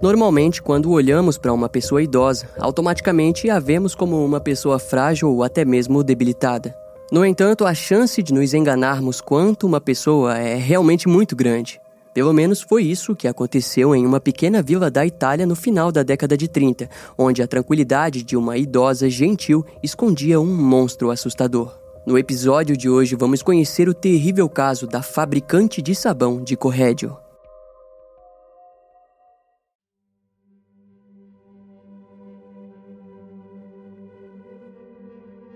Normalmente, 0.00 0.62
quando 0.62 0.90
olhamos 0.90 1.38
para 1.38 1.52
uma 1.52 1.70
pessoa 1.70 2.02
idosa, 2.02 2.48
automaticamente 2.58 3.48
a 3.48 3.58
vemos 3.58 3.94
como 3.94 4.22
uma 4.22 4.38
pessoa 4.38 4.78
frágil 4.78 5.30
ou 5.30 5.42
até 5.42 5.64
mesmo 5.64 6.04
debilitada. 6.04 6.76
No 7.10 7.24
entanto, 7.24 7.64
a 7.64 7.72
chance 7.72 8.22
de 8.22 8.34
nos 8.34 8.52
enganarmos 8.52 9.22
quanto 9.22 9.66
uma 9.66 9.80
pessoa 9.80 10.36
é 10.36 10.56
realmente 10.56 11.08
muito 11.08 11.34
grande. 11.34 11.80
Pelo 12.12 12.32
menos 12.32 12.60
foi 12.60 12.82
isso 12.82 13.16
que 13.16 13.28
aconteceu 13.28 13.94
em 13.94 14.04
uma 14.04 14.20
pequena 14.20 14.62
vila 14.62 14.90
da 14.90 15.06
Itália 15.06 15.46
no 15.46 15.56
final 15.56 15.90
da 15.90 16.02
década 16.02 16.36
de 16.36 16.48
30, 16.48 16.90
onde 17.16 17.42
a 17.42 17.46
tranquilidade 17.46 18.22
de 18.22 18.36
uma 18.36 18.58
idosa 18.58 19.08
gentil 19.08 19.64
escondia 19.82 20.40
um 20.40 20.46
monstro 20.46 21.10
assustador. 21.10 21.78
No 22.06 22.18
episódio 22.18 22.76
de 22.76 22.88
hoje, 22.88 23.16
vamos 23.16 23.42
conhecer 23.42 23.88
o 23.88 23.94
terrível 23.94 24.48
caso 24.48 24.86
da 24.86 25.02
fabricante 25.02 25.80
de 25.80 25.94
sabão 25.94 26.42
de 26.42 26.56
Corrédio. 26.56 27.16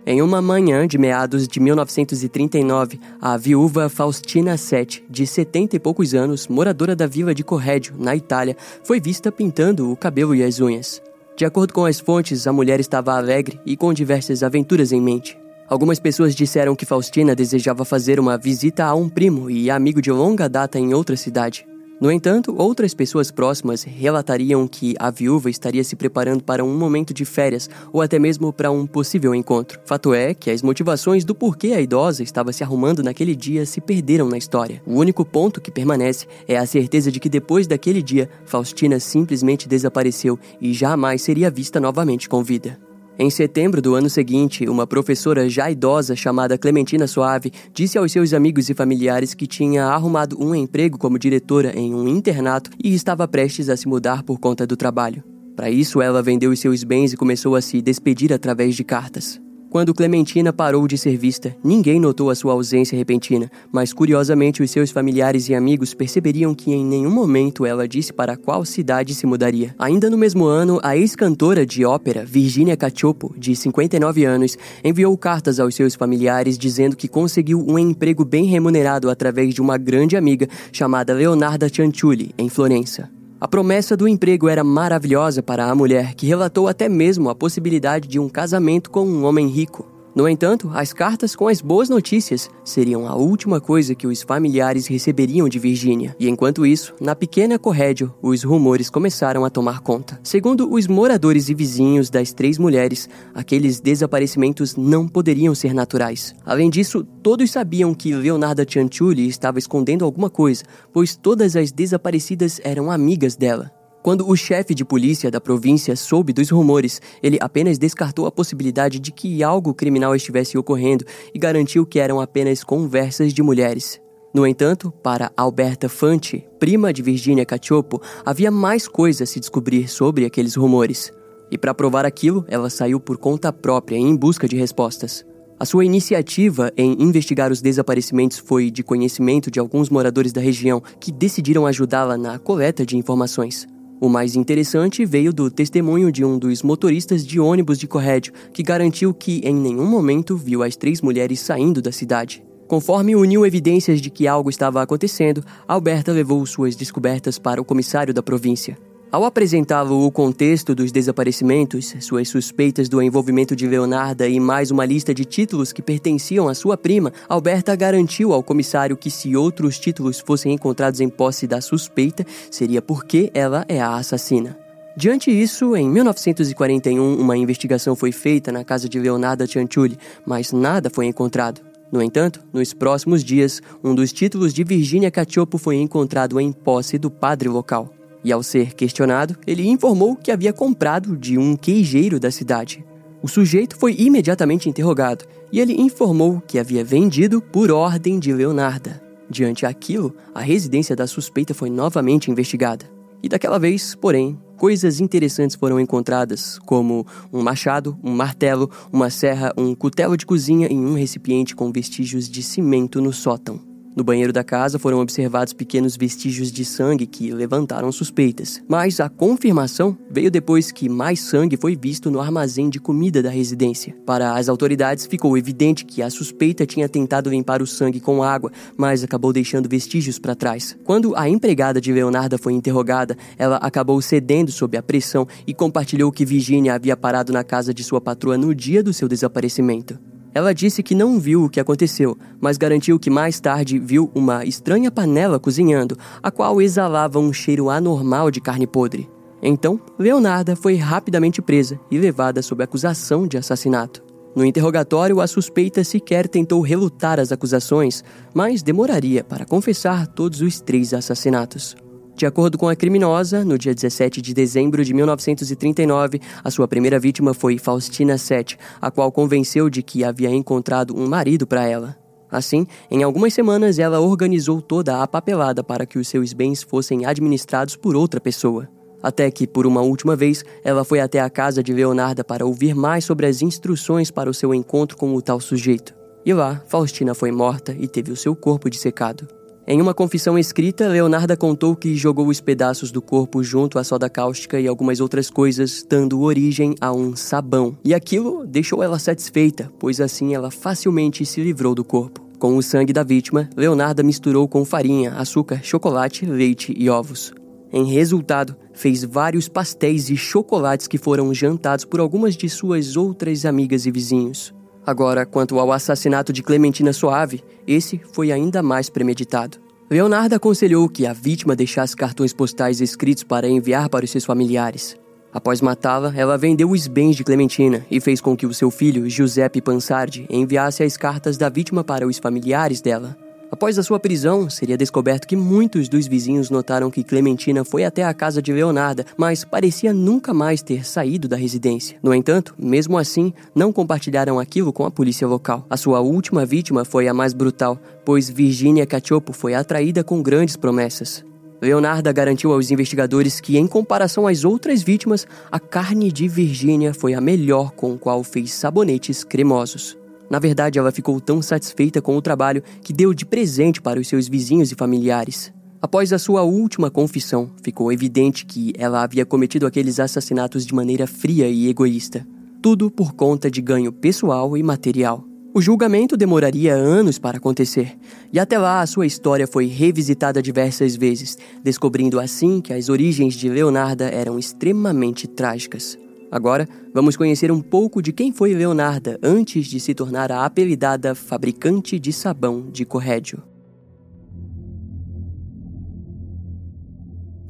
Em 0.06 0.22
uma 0.22 0.40
manhã 0.40 0.86
de 0.86 0.96
meados 0.96 1.46
de 1.46 1.60
1939, 1.60 2.98
a 3.20 3.36
viúva 3.36 3.90
Faustina 3.90 4.56
Sete, 4.56 5.04
de 5.10 5.26
70 5.26 5.76
e 5.76 5.78
poucos 5.78 6.14
anos, 6.14 6.48
moradora 6.48 6.96
da 6.96 7.06
vila 7.06 7.34
de 7.34 7.44
Corrédio, 7.44 7.94
na 7.98 8.16
Itália, 8.16 8.56
foi 8.82 8.98
vista 8.98 9.30
pintando 9.30 9.92
o 9.92 9.96
cabelo 9.96 10.34
e 10.34 10.42
as 10.42 10.58
unhas. 10.58 11.02
De 11.36 11.44
acordo 11.44 11.74
com 11.74 11.84
as 11.84 12.00
fontes, 12.00 12.46
a 12.46 12.52
mulher 12.52 12.80
estava 12.80 13.14
alegre 13.14 13.60
e 13.64 13.76
com 13.76 13.92
diversas 13.92 14.42
aventuras 14.42 14.90
em 14.90 15.00
mente. 15.00 15.38
Algumas 15.68 16.00
pessoas 16.00 16.34
disseram 16.34 16.74
que 16.74 16.86
Faustina 16.86 17.34
desejava 17.34 17.84
fazer 17.84 18.18
uma 18.18 18.38
visita 18.38 18.86
a 18.86 18.94
um 18.94 19.08
primo 19.08 19.50
e 19.50 19.70
amigo 19.70 20.00
de 20.00 20.10
longa 20.10 20.48
data 20.48 20.78
em 20.78 20.94
outra 20.94 21.16
cidade. 21.16 21.69
No 22.00 22.10
entanto, 22.10 22.54
outras 22.56 22.94
pessoas 22.94 23.30
próximas 23.30 23.82
relatariam 23.82 24.66
que 24.66 24.94
a 24.98 25.10
viúva 25.10 25.50
estaria 25.50 25.84
se 25.84 25.94
preparando 25.94 26.42
para 26.42 26.64
um 26.64 26.74
momento 26.74 27.12
de 27.12 27.26
férias 27.26 27.68
ou 27.92 28.00
até 28.00 28.18
mesmo 28.18 28.50
para 28.54 28.70
um 28.70 28.86
possível 28.86 29.34
encontro. 29.34 29.78
Fato 29.84 30.14
é 30.14 30.32
que 30.32 30.50
as 30.50 30.62
motivações 30.62 31.26
do 31.26 31.34
porquê 31.34 31.74
a 31.74 31.80
idosa 31.80 32.22
estava 32.22 32.54
se 32.54 32.64
arrumando 32.64 33.02
naquele 33.02 33.36
dia 33.36 33.66
se 33.66 33.82
perderam 33.82 34.30
na 34.30 34.38
história. 34.38 34.82
O 34.86 34.94
único 34.94 35.26
ponto 35.26 35.60
que 35.60 35.70
permanece 35.70 36.26
é 36.48 36.56
a 36.56 36.64
certeza 36.64 37.12
de 37.12 37.20
que 37.20 37.28
depois 37.28 37.66
daquele 37.66 38.02
dia, 38.02 38.30
Faustina 38.46 38.98
simplesmente 38.98 39.68
desapareceu 39.68 40.38
e 40.58 40.72
jamais 40.72 41.20
seria 41.20 41.50
vista 41.50 41.78
novamente 41.78 42.30
com 42.30 42.42
vida. 42.42 42.89
Em 43.22 43.28
setembro 43.28 43.82
do 43.82 43.94
ano 43.94 44.08
seguinte, 44.08 44.66
uma 44.66 44.86
professora 44.86 45.46
já 45.46 45.70
idosa 45.70 46.16
chamada 46.16 46.56
Clementina 46.56 47.06
Suave 47.06 47.52
disse 47.70 47.98
aos 47.98 48.10
seus 48.10 48.32
amigos 48.32 48.70
e 48.70 48.74
familiares 48.74 49.34
que 49.34 49.46
tinha 49.46 49.84
arrumado 49.84 50.42
um 50.42 50.54
emprego 50.54 50.96
como 50.96 51.18
diretora 51.18 51.78
em 51.78 51.94
um 51.94 52.08
internato 52.08 52.70
e 52.82 52.94
estava 52.94 53.28
prestes 53.28 53.68
a 53.68 53.76
se 53.76 53.86
mudar 53.86 54.22
por 54.22 54.40
conta 54.40 54.66
do 54.66 54.74
trabalho. 54.74 55.22
Para 55.54 55.68
isso, 55.68 56.00
ela 56.00 56.22
vendeu 56.22 56.50
os 56.50 56.60
seus 56.60 56.82
bens 56.82 57.12
e 57.12 57.16
começou 57.18 57.54
a 57.54 57.60
se 57.60 57.82
despedir 57.82 58.32
através 58.32 58.74
de 58.74 58.84
cartas. 58.84 59.38
Quando 59.70 59.94
Clementina 59.94 60.52
parou 60.52 60.88
de 60.88 60.98
ser 60.98 61.16
vista, 61.16 61.56
ninguém 61.62 62.00
notou 62.00 62.28
a 62.28 62.34
sua 62.34 62.54
ausência 62.54 62.98
repentina, 62.98 63.48
mas 63.70 63.92
curiosamente 63.92 64.60
os 64.64 64.68
seus 64.68 64.90
familiares 64.90 65.48
e 65.48 65.54
amigos 65.54 65.94
perceberiam 65.94 66.52
que 66.52 66.72
em 66.72 66.84
nenhum 66.84 67.10
momento 67.10 67.64
ela 67.64 67.86
disse 67.86 68.12
para 68.12 68.36
qual 68.36 68.64
cidade 68.64 69.14
se 69.14 69.26
mudaria. 69.26 69.72
Ainda 69.78 70.10
no 70.10 70.18
mesmo 70.18 70.44
ano, 70.44 70.80
a 70.82 70.96
ex-cantora 70.96 71.64
de 71.64 71.84
ópera 71.84 72.24
Virginia 72.24 72.76
Cacioppo, 72.76 73.32
de 73.38 73.54
59 73.54 74.24
anos, 74.24 74.58
enviou 74.82 75.16
cartas 75.16 75.60
aos 75.60 75.76
seus 75.76 75.94
familiares 75.94 76.58
dizendo 76.58 76.96
que 76.96 77.06
conseguiu 77.06 77.64
um 77.64 77.78
emprego 77.78 78.24
bem 78.24 78.46
remunerado 78.46 79.08
através 79.08 79.54
de 79.54 79.62
uma 79.62 79.78
grande 79.78 80.16
amiga 80.16 80.48
chamada 80.72 81.14
Leonarda 81.14 81.68
Cianciulli, 81.68 82.34
em 82.36 82.48
Florença. 82.48 83.19
A 83.40 83.48
promessa 83.48 83.96
do 83.96 84.06
emprego 84.06 84.50
era 84.50 84.62
maravilhosa 84.62 85.42
para 85.42 85.64
a 85.64 85.74
mulher, 85.74 86.14
que 86.14 86.26
relatou 86.26 86.68
até 86.68 86.90
mesmo 86.90 87.30
a 87.30 87.34
possibilidade 87.34 88.06
de 88.06 88.18
um 88.18 88.28
casamento 88.28 88.90
com 88.90 89.06
um 89.06 89.24
homem 89.24 89.48
rico. 89.48 89.99
No 90.14 90.28
entanto, 90.28 90.70
as 90.74 90.92
cartas 90.92 91.36
com 91.36 91.46
as 91.46 91.60
boas 91.60 91.88
notícias 91.88 92.50
seriam 92.64 93.06
a 93.06 93.14
última 93.14 93.60
coisa 93.60 93.94
que 93.94 94.08
os 94.08 94.22
familiares 94.22 94.88
receberiam 94.88 95.48
de 95.48 95.58
Virgínia. 95.58 96.16
E 96.18 96.28
enquanto 96.28 96.66
isso, 96.66 96.94
na 97.00 97.14
pequena 97.14 97.58
Corrédio, 97.58 98.12
os 98.20 98.42
rumores 98.42 98.90
começaram 98.90 99.44
a 99.44 99.50
tomar 99.50 99.80
conta. 99.80 100.18
Segundo 100.22 100.72
os 100.72 100.88
moradores 100.88 101.48
e 101.48 101.54
vizinhos 101.54 102.10
das 102.10 102.32
três 102.32 102.58
mulheres, 102.58 103.08
aqueles 103.32 103.78
desaparecimentos 103.80 104.74
não 104.74 105.06
poderiam 105.06 105.54
ser 105.54 105.72
naturais. 105.72 106.34
Além 106.44 106.68
disso, 106.68 107.04
todos 107.22 107.52
sabiam 107.52 107.94
que 107.94 108.12
Leonarda 108.12 108.66
Cianciulli 108.68 109.28
estava 109.28 109.60
escondendo 109.60 110.04
alguma 110.04 110.28
coisa, 110.28 110.64
pois 110.92 111.14
todas 111.14 111.54
as 111.54 111.70
desaparecidas 111.70 112.60
eram 112.64 112.90
amigas 112.90 113.36
dela. 113.36 113.79
Quando 114.02 114.26
o 114.26 114.34
chefe 114.34 114.74
de 114.74 114.82
polícia 114.82 115.30
da 115.30 115.42
província 115.42 115.94
soube 115.94 116.32
dos 116.32 116.48
rumores, 116.48 117.02
ele 117.22 117.36
apenas 117.38 117.76
descartou 117.76 118.24
a 118.24 118.32
possibilidade 118.32 118.98
de 118.98 119.12
que 119.12 119.42
algo 119.42 119.74
criminal 119.74 120.16
estivesse 120.16 120.56
ocorrendo 120.56 121.04
e 121.34 121.38
garantiu 121.38 121.84
que 121.84 121.98
eram 121.98 122.18
apenas 122.18 122.64
conversas 122.64 123.34
de 123.34 123.42
mulheres. 123.42 124.00
No 124.32 124.46
entanto, 124.46 124.90
para 125.02 125.30
Alberta 125.36 125.86
Fante, 125.86 126.46
prima 126.58 126.94
de 126.94 127.02
Virginia 127.02 127.44
Cacioppo, 127.44 128.00
havia 128.24 128.50
mais 128.50 128.88
coisas 128.88 129.28
a 129.28 129.30
se 129.30 129.38
descobrir 129.38 129.86
sobre 129.86 130.24
aqueles 130.24 130.54
rumores. 130.54 131.12
E 131.50 131.58
para 131.58 131.74
provar 131.74 132.06
aquilo, 132.06 132.44
ela 132.48 132.70
saiu 132.70 133.00
por 133.00 133.18
conta 133.18 133.52
própria 133.52 133.96
em 133.96 134.16
busca 134.16 134.48
de 134.48 134.56
respostas. 134.56 135.26
A 135.58 135.66
sua 135.66 135.84
iniciativa 135.84 136.72
em 136.74 136.96
investigar 137.02 137.52
os 137.52 137.60
desaparecimentos 137.60 138.38
foi 138.38 138.70
de 138.70 138.82
conhecimento 138.82 139.50
de 139.50 139.60
alguns 139.60 139.90
moradores 139.90 140.32
da 140.32 140.40
região 140.40 140.82
que 140.98 141.12
decidiram 141.12 141.66
ajudá-la 141.66 142.16
na 142.16 142.38
coleta 142.38 142.86
de 142.86 142.96
informações. 142.96 143.68
O 144.00 144.08
mais 144.08 144.34
interessante 144.34 145.04
veio 145.04 145.30
do 145.30 145.50
testemunho 145.50 146.10
de 146.10 146.24
um 146.24 146.38
dos 146.38 146.62
motoristas 146.62 147.26
de 147.26 147.38
ônibus 147.38 147.78
de 147.78 147.86
Corrédio, 147.86 148.32
que 148.50 148.62
garantiu 148.62 149.12
que 149.12 149.42
em 149.44 149.54
nenhum 149.54 149.84
momento 149.84 150.38
viu 150.38 150.62
as 150.62 150.74
três 150.74 151.02
mulheres 151.02 151.38
saindo 151.40 151.82
da 151.82 151.92
cidade. 151.92 152.42
Conforme 152.66 153.14
uniu 153.14 153.44
evidências 153.44 154.00
de 154.00 154.08
que 154.08 154.26
algo 154.26 154.48
estava 154.48 154.80
acontecendo, 154.80 155.44
Alberta 155.68 156.12
levou 156.12 156.46
suas 156.46 156.74
descobertas 156.74 157.38
para 157.38 157.60
o 157.60 157.64
comissário 157.64 158.14
da 158.14 158.22
província. 158.22 158.78
Ao 159.12 159.24
apresentá-lo 159.24 160.06
o 160.06 160.12
contexto 160.12 160.72
dos 160.72 160.92
desaparecimentos, 160.92 161.96
suas 161.98 162.28
suspeitas 162.28 162.88
do 162.88 163.02
envolvimento 163.02 163.56
de 163.56 163.66
Leonarda 163.66 164.28
e 164.28 164.38
mais 164.38 164.70
uma 164.70 164.84
lista 164.84 165.12
de 165.12 165.24
títulos 165.24 165.72
que 165.72 165.82
pertenciam 165.82 166.46
à 166.46 166.54
sua 166.54 166.76
prima, 166.76 167.12
Alberta 167.28 167.74
garantiu 167.74 168.32
ao 168.32 168.40
comissário 168.40 168.96
que 168.96 169.10
se 169.10 169.34
outros 169.34 169.80
títulos 169.80 170.20
fossem 170.20 170.52
encontrados 170.52 171.00
em 171.00 171.08
posse 171.08 171.48
da 171.48 171.60
suspeita, 171.60 172.24
seria 172.52 172.80
porque 172.80 173.32
ela 173.34 173.64
é 173.68 173.80
a 173.80 173.96
assassina. 173.96 174.56
Diante 174.96 175.32
disso, 175.32 175.74
em 175.74 175.90
1941, 175.90 177.20
uma 177.20 177.36
investigação 177.36 177.96
foi 177.96 178.12
feita 178.12 178.52
na 178.52 178.62
casa 178.62 178.88
de 178.88 179.00
Leonarda 179.00 179.44
Cianciulli, 179.44 179.98
mas 180.24 180.52
nada 180.52 180.88
foi 180.88 181.06
encontrado. 181.06 181.60
No 181.90 182.00
entanto, 182.00 182.44
nos 182.52 182.72
próximos 182.72 183.24
dias, 183.24 183.60
um 183.82 183.92
dos 183.92 184.12
títulos 184.12 184.54
de 184.54 184.62
Virginia 184.62 185.10
Cacioppo 185.10 185.58
foi 185.58 185.78
encontrado 185.78 186.38
em 186.38 186.52
posse 186.52 186.96
do 186.96 187.10
padre 187.10 187.48
local. 187.48 187.92
E 188.24 188.32
ao 188.32 188.42
ser 188.42 188.74
questionado, 188.74 189.36
ele 189.46 189.66
informou 189.68 190.14
que 190.14 190.30
havia 190.30 190.52
comprado 190.52 191.16
de 191.16 191.38
um 191.38 191.56
queijeiro 191.56 192.20
da 192.20 192.30
cidade. 192.30 192.84
O 193.22 193.28
sujeito 193.28 193.76
foi 193.76 193.94
imediatamente 193.98 194.68
interrogado 194.68 195.24
e 195.52 195.60
ele 195.60 195.80
informou 195.80 196.42
que 196.46 196.58
havia 196.58 196.84
vendido 196.84 197.40
por 197.40 197.70
ordem 197.70 198.18
de 198.18 198.32
Leonarda. 198.32 199.02
Diante 199.28 199.64
aquilo, 199.64 200.14
a 200.34 200.40
residência 200.40 200.96
da 200.96 201.06
suspeita 201.06 201.54
foi 201.54 201.70
novamente 201.70 202.30
investigada. 202.30 202.84
E 203.22 203.28
daquela 203.28 203.58
vez, 203.58 203.94
porém, 203.94 204.38
coisas 204.56 205.00
interessantes 205.00 205.56
foram 205.56 205.78
encontradas, 205.78 206.58
como 206.60 207.06
um 207.32 207.42
machado, 207.42 207.98
um 208.02 208.12
martelo, 208.12 208.70
uma 208.92 209.10
serra, 209.10 209.52
um 209.56 209.74
cutelo 209.74 210.16
de 210.16 210.26
cozinha 210.26 210.68
e 210.70 210.74
um 210.74 210.94
recipiente 210.94 211.54
com 211.54 211.70
vestígios 211.70 212.28
de 212.28 212.42
cimento 212.42 213.00
no 213.00 213.12
sótão. 213.12 213.69
No 213.96 214.04
banheiro 214.04 214.32
da 214.32 214.44
casa 214.44 214.78
foram 214.78 215.00
observados 215.00 215.52
pequenos 215.52 215.96
vestígios 215.96 216.52
de 216.52 216.64
sangue 216.64 217.06
que 217.06 217.32
levantaram 217.32 217.90
suspeitas, 217.90 218.62
mas 218.68 219.00
a 219.00 219.08
confirmação 219.08 219.98
veio 220.08 220.30
depois 220.30 220.70
que 220.70 220.88
mais 220.88 221.20
sangue 221.20 221.56
foi 221.56 221.76
visto 221.76 222.08
no 222.08 222.20
armazém 222.20 222.70
de 222.70 222.78
comida 222.78 223.20
da 223.20 223.30
residência. 223.30 223.96
Para 224.06 224.36
as 224.36 224.48
autoridades, 224.48 225.06
ficou 225.06 225.36
evidente 225.36 225.84
que 225.84 226.02
a 226.02 226.08
suspeita 226.08 226.64
tinha 226.64 226.88
tentado 226.88 227.30
limpar 227.30 227.60
o 227.60 227.66
sangue 227.66 227.98
com 227.98 228.22
água, 228.22 228.52
mas 228.76 229.02
acabou 229.02 229.32
deixando 229.32 229.68
vestígios 229.68 230.20
para 230.20 230.36
trás. 230.36 230.76
Quando 230.84 231.16
a 231.16 231.28
empregada 231.28 231.80
de 231.80 231.92
Leonarda 231.92 232.38
foi 232.38 232.52
interrogada, 232.52 233.16
ela 233.36 233.56
acabou 233.56 234.00
cedendo 234.00 234.52
sob 234.52 234.76
a 234.76 234.82
pressão 234.82 235.26
e 235.44 235.52
compartilhou 235.52 236.12
que 236.12 236.24
Virginia 236.24 236.74
havia 236.74 236.96
parado 236.96 237.32
na 237.32 237.42
casa 237.42 237.74
de 237.74 237.82
sua 237.82 238.00
patroa 238.00 238.38
no 238.38 238.54
dia 238.54 238.84
do 238.84 238.92
seu 238.92 239.08
desaparecimento. 239.08 239.98
Ela 240.34 240.54
disse 240.54 240.82
que 240.82 240.94
não 240.94 241.18
viu 241.18 241.44
o 241.44 241.48
que 241.50 241.58
aconteceu, 241.58 242.16
mas 242.40 242.56
garantiu 242.56 242.98
que 242.98 243.10
mais 243.10 243.40
tarde 243.40 243.78
viu 243.78 244.10
uma 244.14 244.44
estranha 244.44 244.90
panela 244.90 245.38
cozinhando, 245.38 245.96
a 246.22 246.30
qual 246.30 246.62
exalava 246.62 247.18
um 247.18 247.32
cheiro 247.32 247.68
anormal 247.68 248.30
de 248.30 248.40
carne 248.40 248.66
podre. 248.66 249.10
Então, 249.42 249.80
Leonarda 249.98 250.54
foi 250.54 250.76
rapidamente 250.76 251.42
presa 251.42 251.80
e 251.90 251.98
levada 251.98 252.42
sob 252.42 252.62
acusação 252.62 253.26
de 253.26 253.36
assassinato. 253.36 254.02
No 254.36 254.44
interrogatório, 254.44 255.20
a 255.20 255.26
suspeita 255.26 255.82
sequer 255.82 256.28
tentou 256.28 256.60
relutar 256.60 257.18
as 257.18 257.32
acusações, 257.32 258.04
mas 258.32 258.62
demoraria 258.62 259.24
para 259.24 259.44
confessar 259.44 260.06
todos 260.06 260.40
os 260.40 260.60
três 260.60 260.94
assassinatos. 260.94 261.74
De 262.20 262.26
acordo 262.26 262.58
com 262.58 262.68
a 262.68 262.76
criminosa, 262.76 263.42
no 263.46 263.56
dia 263.56 263.74
17 263.74 264.20
de 264.20 264.34
dezembro 264.34 264.84
de 264.84 264.92
1939, 264.92 266.20
a 266.44 266.50
sua 266.50 266.68
primeira 266.68 267.00
vítima 267.00 267.32
foi 267.32 267.56
Faustina 267.56 268.18
Sete, 268.18 268.58
a 268.78 268.90
qual 268.90 269.10
convenceu 269.10 269.70
de 269.70 269.82
que 269.82 270.04
havia 270.04 270.28
encontrado 270.28 270.94
um 270.94 271.08
marido 271.08 271.46
para 271.46 271.66
ela. 271.66 271.96
Assim, 272.30 272.66
em 272.90 273.02
algumas 273.02 273.32
semanas, 273.32 273.78
ela 273.78 274.00
organizou 274.00 274.60
toda 274.60 275.02
a 275.02 275.08
papelada 275.08 275.64
para 275.64 275.86
que 275.86 275.98
os 275.98 276.08
seus 276.08 276.34
bens 276.34 276.62
fossem 276.62 277.06
administrados 277.06 277.74
por 277.74 277.96
outra 277.96 278.20
pessoa. 278.20 278.68
Até 279.02 279.30
que, 279.30 279.46
por 279.46 279.66
uma 279.66 279.80
última 279.80 280.14
vez, 280.14 280.44
ela 280.62 280.84
foi 280.84 281.00
até 281.00 281.20
a 281.20 281.30
casa 281.30 281.62
de 281.62 281.72
Leonarda 281.72 282.22
para 282.22 282.44
ouvir 282.44 282.74
mais 282.74 283.02
sobre 283.02 283.24
as 283.24 283.40
instruções 283.40 284.10
para 284.10 284.28
o 284.28 284.34
seu 284.34 284.52
encontro 284.52 284.94
com 284.94 285.14
o 285.14 285.22
tal 285.22 285.40
sujeito. 285.40 285.94
E 286.26 286.34
lá, 286.34 286.62
Faustina 286.68 287.14
foi 287.14 287.32
morta 287.32 287.74
e 287.80 287.88
teve 287.88 288.12
o 288.12 288.16
seu 288.16 288.36
corpo 288.36 288.68
dissecado. 288.68 289.39
Em 289.66 289.80
uma 289.80 289.94
confissão 289.94 290.38
escrita, 290.38 290.88
Leonarda 290.88 291.36
contou 291.36 291.76
que 291.76 291.94
jogou 291.94 292.28
os 292.28 292.40
pedaços 292.40 292.90
do 292.90 293.02
corpo 293.02 293.42
junto 293.42 293.78
à 293.78 293.84
soda 293.84 294.08
cáustica 294.08 294.58
e 294.58 294.66
algumas 294.66 295.00
outras 295.00 295.30
coisas, 295.30 295.84
dando 295.88 296.22
origem 296.22 296.74
a 296.80 296.92
um 296.92 297.14
sabão. 297.14 297.76
E 297.84 297.94
aquilo 297.94 298.46
deixou 298.46 298.82
ela 298.82 298.98
satisfeita, 298.98 299.70
pois 299.78 300.00
assim 300.00 300.34
ela 300.34 300.50
facilmente 300.50 301.24
se 301.26 301.42
livrou 301.42 301.74
do 301.74 301.84
corpo. 301.84 302.20
Com 302.38 302.56
o 302.56 302.62
sangue 302.62 302.92
da 302.92 303.02
vítima, 303.02 303.50
Leonarda 303.54 304.02
misturou 304.02 304.48
com 304.48 304.64
farinha, 304.64 305.12
açúcar, 305.12 305.60
chocolate, 305.62 306.24
leite 306.24 306.74
e 306.76 306.88
ovos. 306.88 307.32
Em 307.70 307.84
resultado, 307.84 308.56
fez 308.72 309.04
vários 309.04 309.46
pastéis 309.46 310.08
e 310.10 310.16
chocolates 310.16 310.88
que 310.88 310.98
foram 310.98 311.32
jantados 311.34 311.84
por 311.84 312.00
algumas 312.00 312.34
de 312.36 312.48
suas 312.48 312.96
outras 312.96 313.44
amigas 313.44 313.84
e 313.86 313.90
vizinhos. 313.90 314.52
Agora, 314.86 315.26
quanto 315.26 315.58
ao 315.58 315.72
assassinato 315.72 316.32
de 316.32 316.42
Clementina 316.42 316.92
Soave, 316.92 317.44
esse 317.66 318.00
foi 318.12 318.32
ainda 318.32 318.62
mais 318.62 318.88
premeditado. 318.88 319.58
Leonardo 319.90 320.34
aconselhou 320.34 320.88
que 320.88 321.06
a 321.06 321.12
vítima 321.12 321.56
deixasse 321.56 321.96
cartões 321.96 322.32
postais 322.32 322.80
escritos 322.80 323.24
para 323.24 323.48
enviar 323.48 323.88
para 323.88 324.04
os 324.04 324.10
seus 324.10 324.24
familiares. 324.24 324.96
Após 325.32 325.60
matá-la, 325.60 326.12
ela 326.16 326.38
vendeu 326.38 326.70
os 326.70 326.86
bens 326.86 327.14
de 327.14 327.22
Clementina 327.22 327.84
e 327.90 328.00
fez 328.00 328.20
com 328.20 328.36
que 328.36 328.46
o 328.46 328.54
seu 328.54 328.70
filho, 328.70 329.08
Giuseppe 329.08 329.60
Pansardi, 329.60 330.26
enviasse 330.28 330.82
as 330.82 330.96
cartas 330.96 331.36
da 331.36 331.48
vítima 331.48 331.84
para 331.84 332.06
os 332.06 332.18
familiares 332.18 332.80
dela. 332.80 333.16
Após 333.52 333.76
a 333.78 333.82
sua 333.82 333.98
prisão, 333.98 334.48
seria 334.48 334.76
descoberto 334.76 335.26
que 335.26 335.34
muitos 335.34 335.88
dos 335.88 336.06
vizinhos 336.06 336.50
notaram 336.50 336.88
que 336.88 337.02
Clementina 337.02 337.64
foi 337.64 337.84
até 337.84 338.04
a 338.04 338.14
casa 338.14 338.40
de 338.40 338.52
Leonarda, 338.52 339.04
mas 339.16 339.44
parecia 339.44 339.92
nunca 339.92 340.32
mais 340.32 340.62
ter 340.62 340.86
saído 340.86 341.26
da 341.26 341.36
residência. 341.36 341.98
No 342.00 342.14
entanto, 342.14 342.54
mesmo 342.56 342.96
assim, 342.96 343.32
não 343.52 343.72
compartilharam 343.72 344.38
aquilo 344.38 344.72
com 344.72 344.84
a 344.84 344.90
polícia 344.90 345.26
local. 345.26 345.66
A 345.68 345.76
sua 345.76 346.00
última 346.00 346.46
vítima 346.46 346.84
foi 346.84 347.08
a 347.08 347.14
mais 347.14 347.32
brutal, 347.34 347.76
pois 348.04 348.30
Virginia 348.30 348.86
Cachopo 348.86 349.32
foi 349.32 349.52
atraída 349.52 350.04
com 350.04 350.22
grandes 350.22 350.56
promessas. 350.56 351.24
Leonarda 351.60 352.10
garantiu 352.12 352.52
aos 352.52 352.70
investigadores 352.70 353.40
que, 353.40 353.58
em 353.58 353.66
comparação 353.66 354.26
às 354.26 354.44
outras 354.44 354.82
vítimas, 354.82 355.26
a 355.50 355.60
carne 355.60 356.10
de 356.10 356.26
Virginia 356.26 356.94
foi 356.94 357.14
a 357.14 357.20
melhor 357.20 357.72
com 357.72 357.98
qual 357.98 358.24
fez 358.24 358.52
sabonetes 358.54 359.24
cremosos. 359.24 359.99
Na 360.30 360.38
verdade, 360.38 360.78
ela 360.78 360.92
ficou 360.92 361.20
tão 361.20 361.42
satisfeita 361.42 362.00
com 362.00 362.16
o 362.16 362.22
trabalho 362.22 362.62
que 362.82 362.92
deu 362.92 363.12
de 363.12 363.26
presente 363.26 363.82
para 363.82 363.98
os 363.98 364.06
seus 364.06 364.28
vizinhos 364.28 364.70
e 364.70 364.76
familiares. 364.76 365.52
Após 365.82 366.12
a 366.12 366.18
sua 366.18 366.42
última 366.42 366.88
confissão, 366.88 367.50
ficou 367.62 367.92
evidente 367.92 368.46
que 368.46 368.72
ela 368.78 369.02
havia 369.02 369.26
cometido 369.26 369.66
aqueles 369.66 369.98
assassinatos 369.98 370.64
de 370.64 370.72
maneira 370.72 371.06
fria 371.06 371.48
e 371.48 371.68
egoísta. 371.68 372.24
Tudo 372.62 372.90
por 372.90 373.14
conta 373.14 373.50
de 373.50 373.60
ganho 373.60 373.90
pessoal 373.90 374.56
e 374.56 374.62
material. 374.62 375.24
O 375.52 375.60
julgamento 375.60 376.16
demoraria 376.16 376.74
anos 376.74 377.18
para 377.18 377.38
acontecer, 377.38 377.98
e 378.32 378.38
até 378.38 378.56
lá 378.56 378.82
a 378.82 378.86
sua 378.86 379.04
história 379.04 379.48
foi 379.48 379.66
revisitada 379.66 380.40
diversas 380.40 380.94
vezes, 380.94 381.36
descobrindo 381.60 382.20
assim 382.20 382.60
que 382.60 382.72
as 382.72 382.88
origens 382.88 383.34
de 383.34 383.48
Leonarda 383.48 384.04
eram 384.04 384.38
extremamente 384.38 385.26
trágicas. 385.26 385.98
Agora, 386.30 386.68
vamos 386.94 387.16
conhecer 387.16 387.50
um 387.50 387.60
pouco 387.60 388.00
de 388.00 388.12
quem 388.12 388.32
foi 388.32 388.54
Leonarda 388.54 389.18
antes 389.20 389.66
de 389.66 389.80
se 389.80 389.92
tornar 389.94 390.30
a 390.30 390.44
apelidada 390.44 391.12
fabricante 391.14 391.98
de 391.98 392.12
sabão 392.12 392.70
de 392.70 392.84
Corrégio. 392.84 393.42